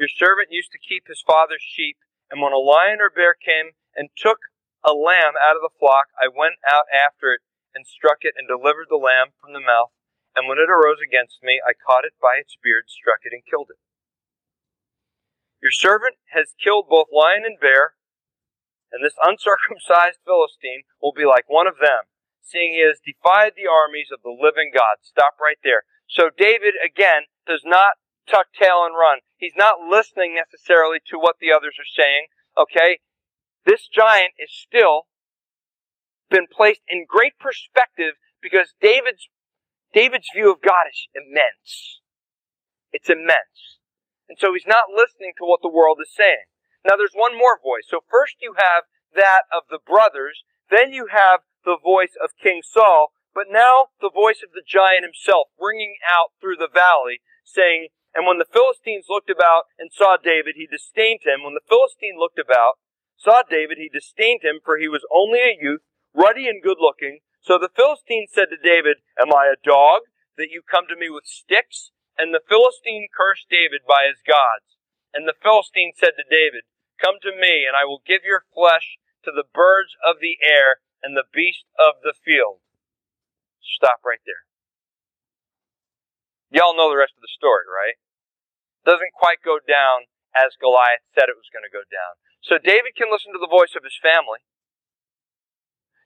[0.00, 2.00] Your servant used to keep his father's sheep,
[2.32, 4.51] and when a lion or bear came and took
[4.84, 7.42] a lamb out of the flock, I went out after it
[7.74, 9.94] and struck it and delivered the lamb from the mouth.
[10.34, 13.44] And when it arose against me, I caught it by its beard, struck it, and
[13.44, 13.80] killed it.
[15.62, 17.94] Your servant has killed both lion and bear,
[18.90, 22.10] and this uncircumcised Philistine will be like one of them,
[22.42, 25.00] seeing he has defied the armies of the living God.
[25.00, 25.86] Stop right there.
[26.10, 29.20] So David, again, does not tuck tail and run.
[29.36, 32.26] He's not listening necessarily to what the others are saying.
[32.58, 33.00] Okay?
[33.64, 35.06] This giant is still
[36.30, 39.28] been placed in great perspective because David's
[39.92, 42.00] David's view of God is immense.
[42.92, 43.80] It's immense.
[44.28, 46.48] And so he's not listening to what the world is saying.
[46.88, 47.84] Now there's one more voice.
[47.86, 52.64] So first you have that of the brothers, then you have the voice of King
[52.64, 57.92] Saul, but now the voice of the giant himself ringing out through the valley saying,
[58.14, 61.44] and when the Philistines looked about and saw David, he disdained him.
[61.44, 62.76] When the Philistine looked about
[63.22, 67.22] saw David, he disdained him, for he was only a youth, ruddy and good looking.
[67.38, 71.06] So the Philistine said to David, Am I a dog, that you come to me
[71.06, 71.94] with sticks?
[72.18, 74.74] And the Philistine cursed David by his gods.
[75.14, 76.66] And the Philistine said to David,
[76.98, 80.82] Come to me, and I will give your flesh to the birds of the air
[81.02, 82.58] and the beasts of the field.
[83.62, 84.46] Stop right there.
[86.50, 87.96] Y'all know the rest of the story, right?
[88.82, 92.18] Doesn't quite go down as Goliath said it was going to go down.
[92.42, 94.42] So David can listen to the voice of his family.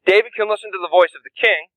[0.05, 1.73] David can listen to the voice of the king,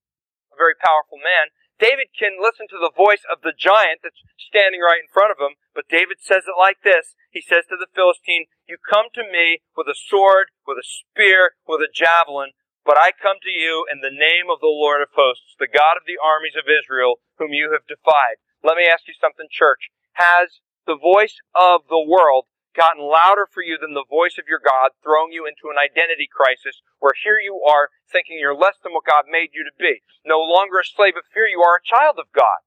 [0.51, 1.49] a very powerful man.
[1.79, 5.39] David can listen to the voice of the giant that's standing right in front of
[5.39, 7.15] him, but David says it like this.
[7.31, 11.55] He says to the Philistine, You come to me with a sword, with a spear,
[11.63, 12.51] with a javelin,
[12.83, 15.95] but I come to you in the name of the Lord of hosts, the God
[15.95, 18.43] of the armies of Israel, whom you have defied.
[18.59, 19.87] Let me ask you something, church.
[20.19, 24.61] Has the voice of the world gotten louder for you than the voice of your
[24.61, 28.93] God, throwing you into an identity crisis where here you are thinking you're less than
[28.93, 30.01] what God made you to be.
[30.25, 32.61] No longer a slave of fear, you are a child of God.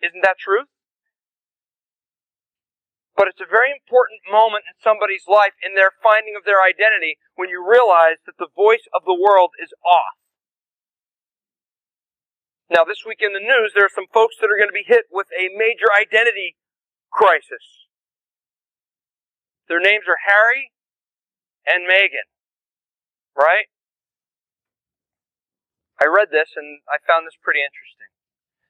[0.00, 0.68] Isn't that true?
[3.16, 7.16] But it's a very important moment in somebody's life in their finding of their identity
[7.32, 10.20] when you realize that the voice of the world is off.
[12.68, 14.84] Now, this week in the news, there are some folks that are going to be
[14.84, 16.60] hit with a major identity
[17.08, 17.75] crisis.
[19.68, 20.72] Their names are Harry
[21.66, 22.30] and Meghan.
[23.34, 23.68] Right?
[26.00, 28.12] I read this and I found this pretty interesting.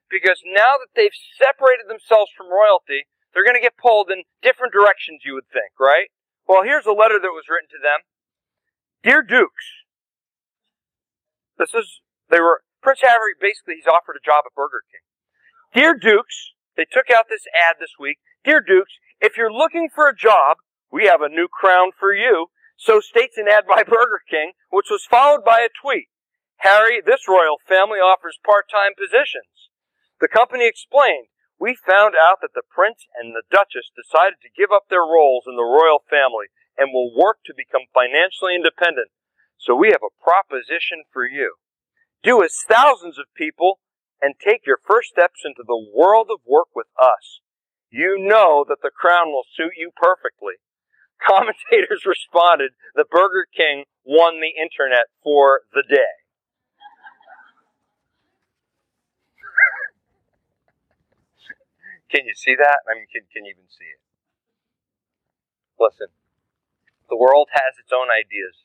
[0.06, 4.72] Because now that they've separated themselves from royalty, they're going to get pulled in different
[4.72, 6.08] directions, you would think, right?
[6.46, 8.06] Well, here's a letter that was written to them.
[9.02, 9.84] Dear Dukes,
[11.58, 15.04] this is, they were, Prince Harry basically, he's offered a job at Burger King.
[15.74, 18.18] Dear Dukes, they took out this ad this week.
[18.44, 20.58] Dear Dukes, if you're looking for a job,
[20.96, 22.48] we have a new crown for you.
[22.80, 26.08] So states an ad by Burger King, which was followed by a tweet.
[26.64, 29.68] Harry, this royal family offers part-time positions.
[30.24, 31.28] The company explained,
[31.60, 35.44] we found out that the prince and the duchess decided to give up their roles
[35.44, 36.48] in the royal family
[36.80, 39.12] and will work to become financially independent.
[39.60, 41.60] So we have a proposition for you.
[42.24, 43.84] Do as thousands of people
[44.24, 47.44] and take your first steps into the world of work with us.
[47.92, 50.56] You know that the crown will suit you perfectly.
[51.22, 56.26] Commentators responded that Burger King won the internet for the day.
[62.10, 62.86] can you see that?
[62.86, 64.00] I mean, can, can you even see it?
[65.76, 66.08] Listen,
[67.10, 68.64] the world has its own ideas.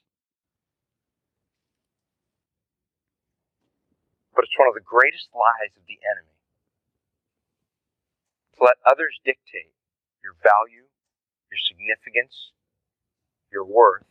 [4.32, 6.40] But it's one of the greatest lies of the enemy
[8.56, 9.76] to let others dictate
[10.24, 10.88] your value,
[11.52, 12.56] your significance,
[13.52, 14.08] your worth.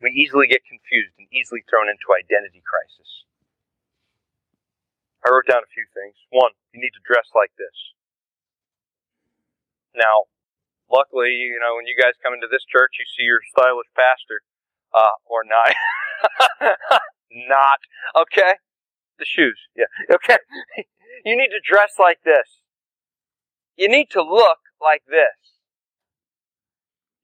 [0.00, 3.24] We easily get confused and easily thrown into identity crisis.
[5.24, 6.14] I wrote down a few things.
[6.30, 7.74] One, you need to dress like this.
[9.96, 10.28] Now,
[10.92, 14.44] luckily, you know, when you guys come into this church, you see your stylish pastor,
[14.92, 15.72] uh, or not.
[17.32, 17.80] not.
[18.14, 18.60] Okay?
[19.18, 19.58] The shoes.
[19.74, 19.90] Yeah.
[20.12, 20.38] Okay?
[21.24, 22.62] you need to dress like this.
[23.76, 25.56] You need to look like this.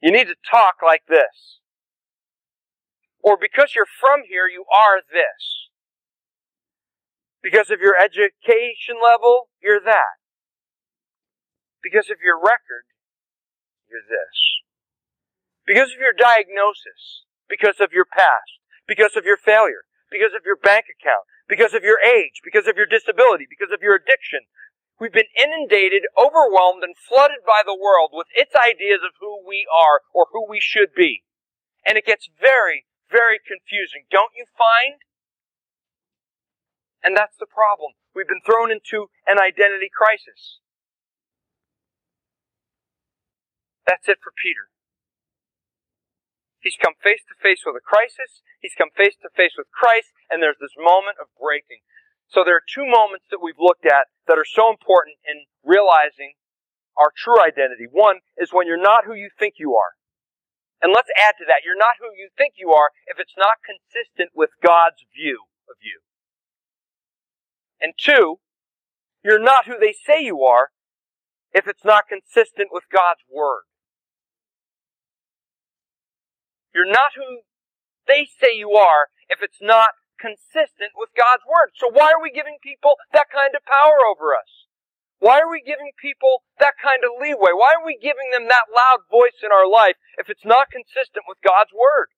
[0.03, 1.61] You need to talk like this.
[3.23, 5.71] Or because you're from here, you are this.
[7.43, 10.19] Because of your education level, you're that.
[11.83, 12.87] Because of your record,
[13.91, 14.37] you're this.
[15.67, 20.59] Because of your diagnosis, because of your past, because of your failure, because of your
[20.59, 24.43] bank account, because of your age, because of your disability, because of your addiction.
[25.03, 29.67] We've been inundated, overwhelmed, and flooded by the world with its ideas of who we
[29.67, 31.27] are or who we should be.
[31.83, 35.03] And it gets very, very confusing, don't you find?
[37.03, 37.99] And that's the problem.
[38.15, 40.63] We've been thrown into an identity crisis.
[43.83, 44.71] That's it for Peter.
[46.63, 48.47] He's come face to face with a crisis.
[48.63, 51.83] He's come face to face with Christ, and there's this moment of breaking.
[52.29, 56.35] So there are two moments that we've looked at that are so important in realizing
[56.97, 57.87] our true identity.
[57.91, 59.97] One is when you're not who you think you are.
[60.83, 63.63] And let's add to that, you're not who you think you are if it's not
[63.63, 66.01] consistent with God's view of you.
[67.81, 68.41] And two,
[69.23, 70.71] you're not who they say you are
[71.53, 73.63] if it's not consistent with God's Word.
[76.75, 77.43] You're not who
[78.09, 79.91] they say you are if it's not
[80.23, 81.75] consistent with God's Word.
[81.75, 84.71] So why are we giving people that kind of power over us?
[85.19, 87.51] Why are we giving people that kind of leeway?
[87.55, 91.27] Why are we giving them that loud voice in our life if it's not consistent
[91.27, 92.15] with God's Word?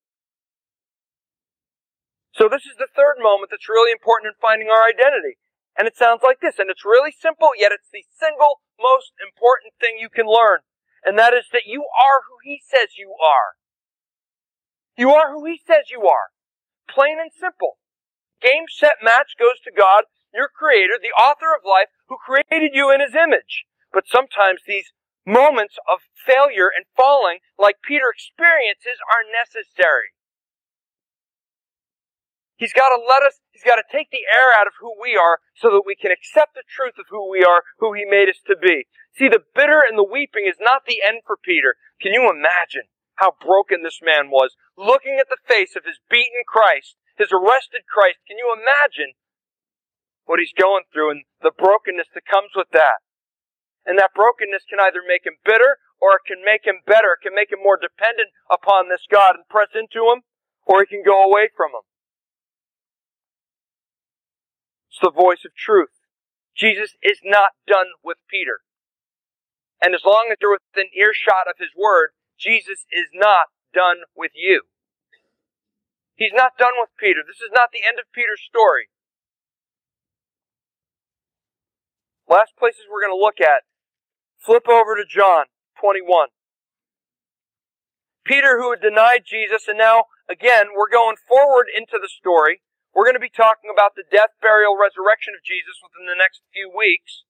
[2.36, 5.40] So this is the third moment that's really important in finding our identity.
[5.78, 9.74] And it sounds like this, and it's really simple, yet it's the single most important
[9.80, 10.62] thing you can learn.
[11.04, 13.58] And that is that you are who He says you are.
[14.96, 16.32] You are who He says you are.
[16.88, 17.76] Plain and simple.
[18.44, 20.04] Game, set, match goes to God,
[20.36, 23.64] your Creator, the author of life, who created you in His image.
[23.88, 24.92] But sometimes these
[25.24, 30.12] moments of failure and falling, like Peter experiences, are necessary.
[32.60, 35.16] He's got to let us, he's got to take the air out of who we
[35.16, 38.28] are so that we can accept the truth of who we are, who he made
[38.28, 38.86] us to be.
[39.16, 41.80] See, the bitter and the weeping is not the end for Peter.
[41.98, 42.92] Can you imagine?
[43.16, 47.86] how broken this man was, looking at the face of his beaten Christ, his arrested
[47.86, 48.18] Christ.
[48.26, 49.14] Can you imagine
[50.24, 53.04] what he's going through and the brokenness that comes with that?
[53.84, 57.16] And that brokenness can either make him bitter or it can make him better.
[57.16, 60.24] It can make him more dependent upon this God and press into him,
[60.66, 61.84] or he can go away from him.
[64.90, 65.92] It's the voice of truth.
[66.56, 68.60] Jesus is not done with Peter.
[69.82, 74.32] And as long as you're within earshot of his word, Jesus is not done with
[74.34, 74.62] you.
[76.16, 77.20] He's not done with Peter.
[77.26, 78.86] This is not the end of Peter's story.
[82.28, 83.66] Last places we're going to look at.
[84.38, 85.50] Flip over to John
[85.80, 86.28] 21.
[88.24, 92.64] Peter, who had denied Jesus, and now, again, we're going forward into the story.
[92.94, 96.40] We're going to be talking about the death, burial, resurrection of Jesus within the next
[96.54, 97.26] few weeks.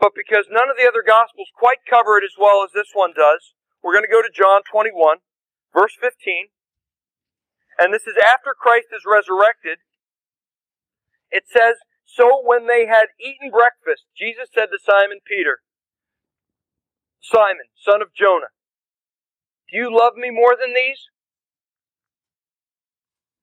[0.00, 3.14] But because none of the other Gospels quite cover it as well as this one
[3.14, 3.54] does,
[3.84, 5.22] we're going to go to John 21,
[5.76, 6.48] verse 15.
[7.76, 9.84] And this is after Christ is resurrected.
[11.28, 11.76] It says,
[12.08, 15.60] So when they had eaten breakfast, Jesus said to Simon Peter,
[17.20, 18.54] Simon, son of Jonah,
[19.68, 21.10] do you love me more than these?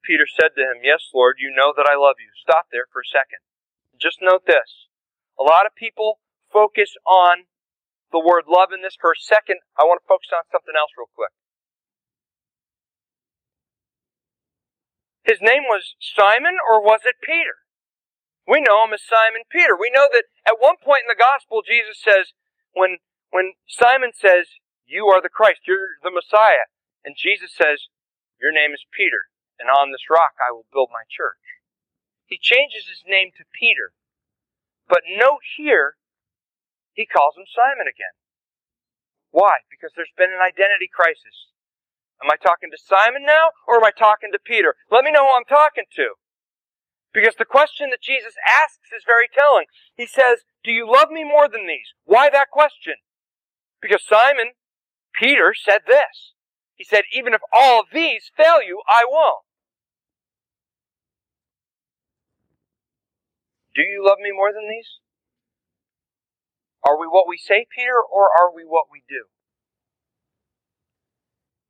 [0.02, 2.32] Peter said to him, Yes, Lord, you know that I love you.
[2.42, 3.44] Stop there for a second.
[4.00, 4.90] Just note this.
[5.40, 6.20] A lot of people
[6.52, 7.46] focus on
[8.12, 9.62] the word love in this for a second.
[9.80, 11.34] I want to focus on something else real quick.
[15.24, 17.64] His name was Simon or was it Peter?
[18.44, 19.72] We know him as Simon Peter.
[19.72, 22.36] We know that at one point in the gospel, Jesus says,
[22.76, 23.00] when,
[23.32, 26.68] when Simon says, You are the Christ, you're the Messiah,
[27.08, 27.88] and Jesus says,
[28.44, 31.40] Your name is Peter, and on this rock I will build my church.
[32.28, 33.96] He changes his name to Peter.
[34.92, 35.96] But note here,
[36.92, 38.12] he calls him Simon again.
[39.32, 39.64] Why?
[39.72, 41.53] Because there's been an identity crisis.
[42.24, 44.76] Am I talking to Simon now, or am I talking to Peter?
[44.90, 46.16] Let me know who I'm talking to.
[47.14, 49.66] Because the question that Jesus asks is very telling.
[49.96, 51.92] He says, Do you love me more than these?
[52.06, 52.96] Why that question?
[53.82, 54.56] Because Simon,
[55.14, 56.34] Peter, said this.
[56.76, 59.44] He said, Even if all of these fail you, I won't.
[63.76, 65.02] Do you love me more than these?
[66.88, 69.33] Are we what we say, Peter, or are we what we do?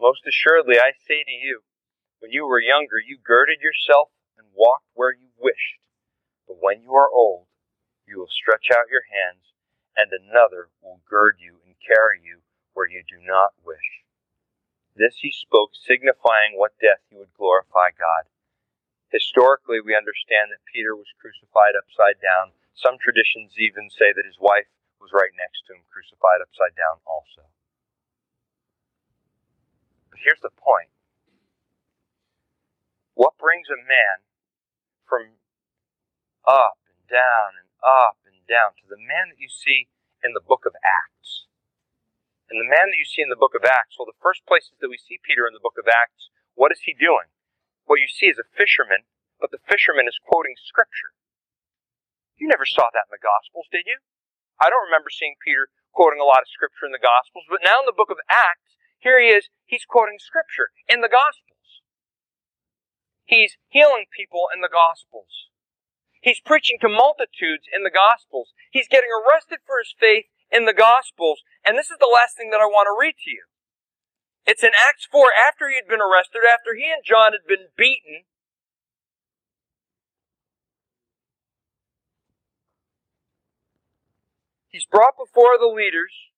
[0.00, 1.66] Most assuredly, I say to you,
[2.22, 5.82] when you were younger, you girded yourself and walked where you wished.
[6.46, 7.46] But when you are old,
[8.06, 9.52] you will stretch out your hands,
[9.98, 14.06] and another will gird you and carry you where you do not wish.
[14.94, 18.30] This he spoke, signifying what death he would glorify God.
[19.10, 22.54] Historically, we understand that Peter was crucified upside down.
[22.74, 24.70] Some traditions even say that his wife
[25.02, 27.50] was right next to him, crucified upside down also.
[30.22, 30.90] Here's the point
[33.18, 34.22] what brings a man
[35.02, 35.42] from
[36.46, 39.90] up and down and up and down to the man that you see
[40.22, 41.50] in the book of Acts?
[42.46, 44.78] And the man that you see in the book of Acts, well, the first places
[44.78, 47.28] that we see Peter in the book of Acts, what is he doing?
[47.84, 49.04] What you see is a fisherman,
[49.42, 51.12] but the fisherman is quoting scripture.
[52.38, 53.98] You never saw that in the Gospels, did you?
[54.62, 57.82] I don't remember seeing Peter quoting a lot of scripture in the Gospels, but now
[57.82, 61.82] in the book of Acts, here he is, he's quoting scripture in the Gospels.
[63.24, 65.52] He's healing people in the Gospels.
[66.20, 68.52] He's preaching to multitudes in the Gospels.
[68.70, 71.44] He's getting arrested for his faith in the Gospels.
[71.64, 73.46] And this is the last thing that I want to read to you.
[74.48, 77.68] It's in Acts 4, after he had been arrested, after he and John had been
[77.76, 78.24] beaten.
[84.68, 86.32] He's brought before the leaders.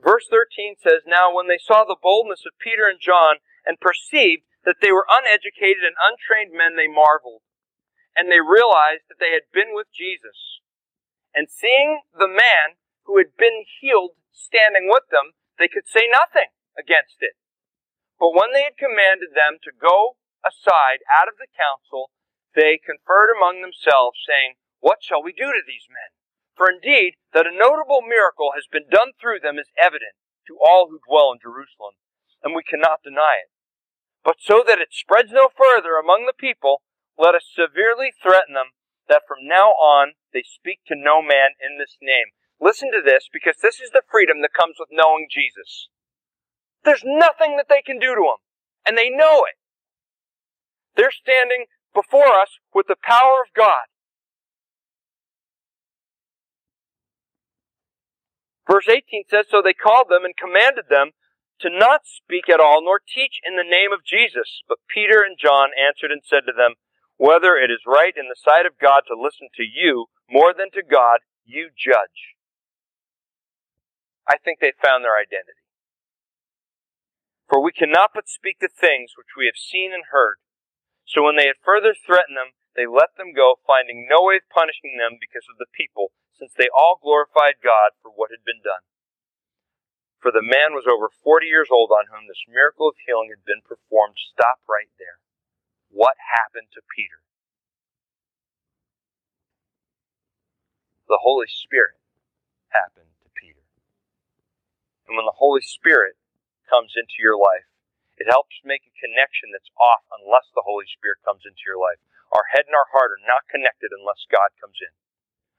[0.00, 4.48] Verse 13 says, Now when they saw the boldness of Peter and John and perceived
[4.64, 7.44] that they were uneducated and untrained men, they marveled.
[8.16, 10.60] And they realized that they had been with Jesus.
[11.32, 16.50] And seeing the man who had been healed standing with them, they could say nothing
[16.76, 17.36] against it.
[18.18, 22.12] But when they had commanded them to go aside out of the council,
[22.56, 26.12] they conferred among themselves, saying, What shall we do to these men?
[26.60, 30.12] For indeed, that a notable miracle has been done through them is evident
[30.44, 31.96] to all who dwell in Jerusalem,
[32.44, 33.48] and we cannot deny it.
[34.20, 36.84] But so that it spreads no further among the people,
[37.16, 38.76] let us severely threaten them
[39.08, 42.36] that from now on they speak to no man in this name.
[42.60, 45.88] Listen to this, because this is the freedom that comes with knowing Jesus.
[46.84, 48.44] There's nothing that they can do to him,
[48.84, 49.56] and they know it.
[50.92, 53.88] They're standing before us with the power of God.
[58.68, 61.12] Verse 18 says, So they called them and commanded them
[61.60, 64.62] to not speak at all, nor teach in the name of Jesus.
[64.68, 66.80] But Peter and John answered and said to them,
[67.16, 70.70] Whether it is right in the sight of God to listen to you more than
[70.72, 72.36] to God, you judge.
[74.28, 75.60] I think they found their identity.
[77.50, 80.38] For we cannot but speak the things which we have seen and heard.
[81.02, 84.46] So when they had further threatened them, they let them go, finding no way of
[84.52, 88.62] punishing them because of the people, since they all glorified God for what had been
[88.62, 88.86] done.
[90.22, 93.44] For the man was over forty years old on whom this miracle of healing had
[93.44, 94.20] been performed.
[94.20, 95.18] Stop right there.
[95.88, 97.20] What happened to Peter?
[101.10, 101.98] the Holy Spirit
[102.70, 103.66] happened to Peter.
[105.10, 106.14] And when the Holy Spirit
[106.70, 107.66] comes into your life,
[108.14, 111.98] it helps make a connection that's off unless the Holy Spirit comes into your life.
[112.30, 114.94] Our head and our heart are not connected unless God comes in.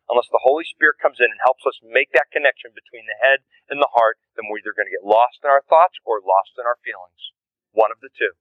[0.08, 3.44] Unless the Holy Spirit comes in and helps us make that connection between the head
[3.72, 6.56] and the heart, then we're either going to get lost in our thoughts or lost
[6.60, 7.32] in our feelings.
[7.72, 8.36] One of the two.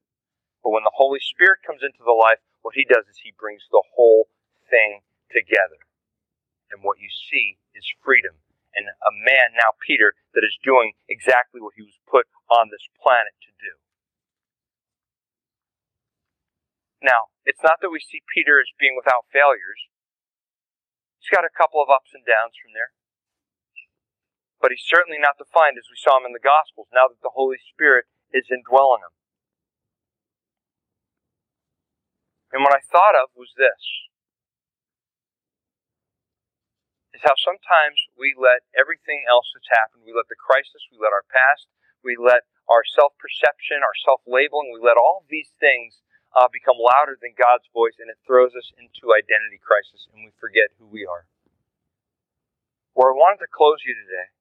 [0.63, 3.65] But when the Holy Spirit comes into the life, what he does is he brings
[3.71, 4.29] the whole
[4.69, 5.01] thing
[5.31, 5.79] together.
[6.71, 8.39] And what you see is freedom.
[8.71, 12.87] And a man, now Peter, that is doing exactly what he was put on this
[12.95, 13.80] planet to do.
[17.01, 19.89] Now, it's not that we see Peter as being without failures.
[21.17, 22.93] He's got a couple of ups and downs from there.
[24.61, 27.33] But he's certainly not defined as we saw him in the Gospels now that the
[27.33, 29.13] Holy Spirit is indwelling him.
[32.53, 33.81] And what I thought of was this
[37.17, 41.15] is how sometimes we let everything else that's happened, we let the crisis, we let
[41.15, 41.65] our past,
[42.03, 46.79] we let our self perception, our self labeling, we let all these things uh, become
[46.79, 50.87] louder than God's voice, and it throws us into identity crisis, and we forget who
[50.87, 51.27] we are.
[52.95, 54.31] Where I wanted to close you today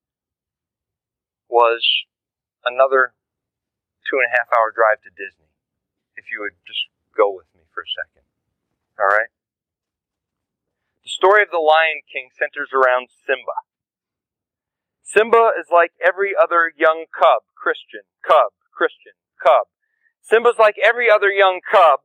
[1.51, 1.83] was
[2.67, 3.15] another
[4.07, 5.51] two and a half hour drive to Disney.
[6.15, 8.27] If you would just go with me for a second.
[8.99, 9.31] All right?
[11.03, 13.67] The story of the Lion King centers around Simba.
[15.03, 19.67] Simba is like every other young cub, Christian, cub, Christian, cub,
[20.23, 22.01] Simba's like every other young cub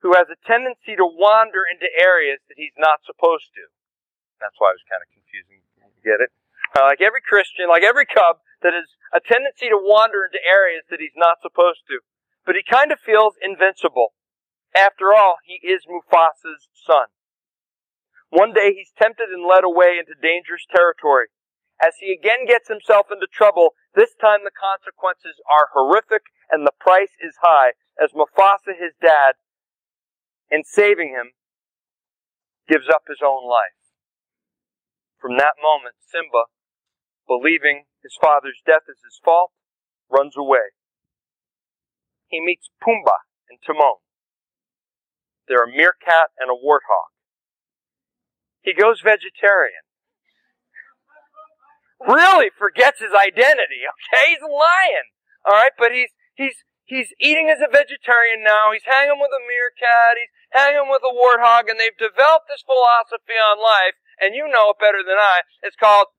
[0.00, 3.66] who has a tendency to wander into areas that he's not supposed to.
[4.38, 5.62] That's why it was kind of confusing.
[6.06, 6.30] Get it?
[6.78, 10.86] Uh, like every Christian, like every cub that has a tendency to wander into areas
[10.90, 12.00] that he's not supposed to.
[12.46, 14.14] But he kind of feels invincible.
[14.76, 17.10] After all, he is Mufasa's son.
[18.30, 21.32] One day he's tempted and led away into dangerous territory.
[21.80, 26.74] As he again gets himself into trouble, this time the consequences are horrific and the
[26.78, 27.72] price is high,
[28.02, 29.34] as Mufasa, his dad,
[30.50, 31.32] in saving him,
[32.68, 33.78] gives up his own life.
[35.20, 36.50] From that moment, Simba,
[37.26, 39.52] believing his father's death is his fault,
[40.10, 40.74] runs away.
[42.28, 44.02] He meets Pumbaa and Timon.
[45.46, 47.12] They're a meerkat and a warthog.
[48.60, 49.87] He goes vegetarian
[52.02, 54.34] really forgets his identity, okay?
[54.34, 55.06] He's a lion.
[55.46, 60.18] Alright, but he's he's he's eating as a vegetarian now, he's hanging with a meerkat,
[60.18, 64.74] he's hanging with a warthog, and they've developed this philosophy on life, and you know
[64.74, 65.46] it better than I.
[65.62, 66.10] It's called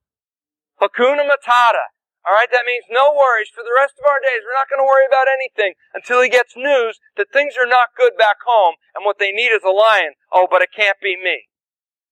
[0.79, 1.95] Hakuna Matata.
[2.27, 4.43] Alright, that means no worries for the rest of our days.
[4.43, 7.95] We're not going to worry about anything until he gets news that things are not
[7.95, 10.19] good back home and what they need is a lion.
[10.29, 11.47] Oh, but it can't be me.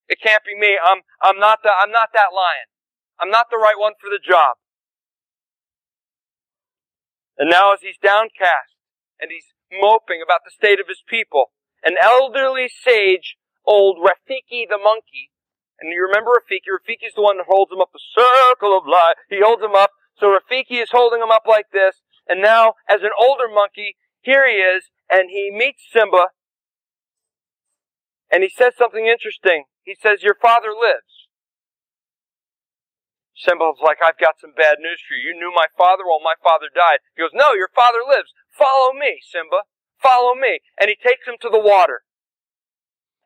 [0.07, 0.79] It can't be me.
[0.79, 2.71] I'm, I'm not the, I'm not that lion.
[3.19, 4.57] I'm not the right one for the job.
[7.37, 8.77] And now as he's downcast
[9.19, 11.53] and he's moping about the state of his people,
[11.83, 15.31] an elderly sage, old Rafiki the monkey,
[15.79, 19.21] and you remember Rafiki, Rafiki's the one that holds him up the circle of life.
[19.29, 19.91] He holds him up.
[20.17, 22.01] So Rafiki is holding him up like this.
[22.27, 26.33] And now, as an older monkey, here he is, and he meets Simba,
[28.31, 29.65] and he says something interesting.
[29.83, 31.16] He says, Your father lives.
[33.37, 35.29] Simba's like, I've got some bad news for you.
[35.29, 36.01] You knew my father?
[36.01, 37.05] Well, my father died.
[37.13, 38.33] He goes, No, your father lives.
[38.49, 39.69] Follow me, Simba.
[40.01, 40.65] Follow me.
[40.73, 42.01] And he takes him to the water.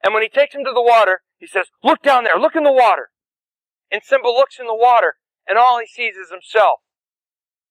[0.03, 2.35] And when he takes him to the water, he says, Look down there.
[2.35, 3.15] Look in the water.
[3.89, 5.15] And Simba looks in the water,
[5.47, 6.79] and all he sees is himself.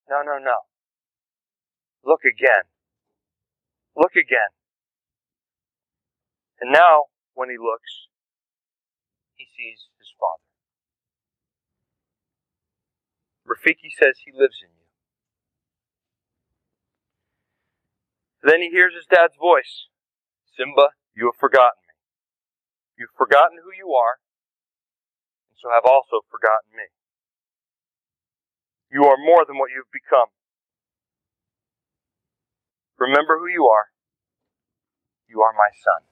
[0.09, 0.69] No, no, no.
[2.05, 2.69] Look again.
[3.97, 4.53] Look again.
[6.61, 8.09] And now, when he looks,
[9.37, 10.50] he sees his father.
[13.61, 14.89] Rafiki says he lives in you.
[18.43, 19.89] Then he hears his dad's voice
[20.57, 21.95] Simba, you have forgotten me.
[22.99, 24.21] You've forgotten who you are,
[25.49, 26.89] and so have also forgotten me.
[28.91, 30.35] You are more than what you've become.
[32.99, 33.89] Remember who you are.
[35.29, 36.05] You are my son.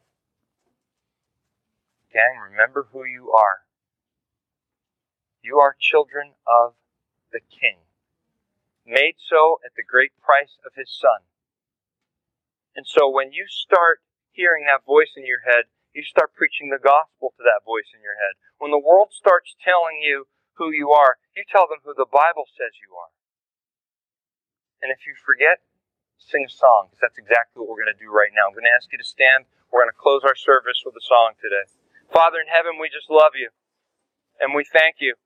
[2.12, 3.68] Gang, remember who you are.
[5.42, 6.77] You are children of
[7.32, 7.84] the King,
[8.86, 11.24] made so at the great price of his Son.
[12.74, 14.00] And so when you start
[14.30, 18.00] hearing that voice in your head, you start preaching the gospel to that voice in
[18.00, 18.38] your head.
[18.62, 22.46] When the world starts telling you who you are, you tell them who the Bible
[22.54, 23.10] says you are.
[24.78, 25.58] And if you forget,
[26.18, 28.46] sing a song, that's exactly what we're going to do right now.
[28.46, 29.50] I'm going to ask you to stand.
[29.74, 31.66] We're going to close our service with a song today.
[32.14, 33.50] Father in heaven, we just love you.
[34.38, 35.18] And we thank you.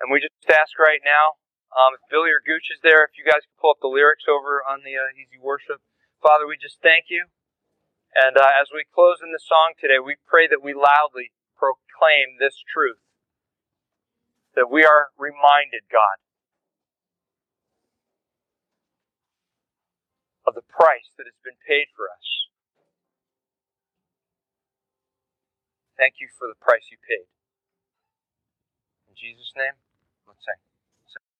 [0.00, 1.36] And we just ask right now,
[1.76, 4.24] um, if Billy or Gooch is there, if you guys can pull up the lyrics
[4.26, 5.84] over on the uh, Easy Worship.
[6.24, 7.28] Father, we just thank you.
[8.16, 12.40] And uh, as we close in the song today, we pray that we loudly proclaim
[12.40, 12.98] this truth.
[14.58, 16.18] That we are reminded, God,
[20.42, 22.26] of the price that has been paid for us.
[25.94, 27.30] Thank you for the price you paid.
[29.06, 29.78] In Jesus' name,
[30.44, 30.69] sing.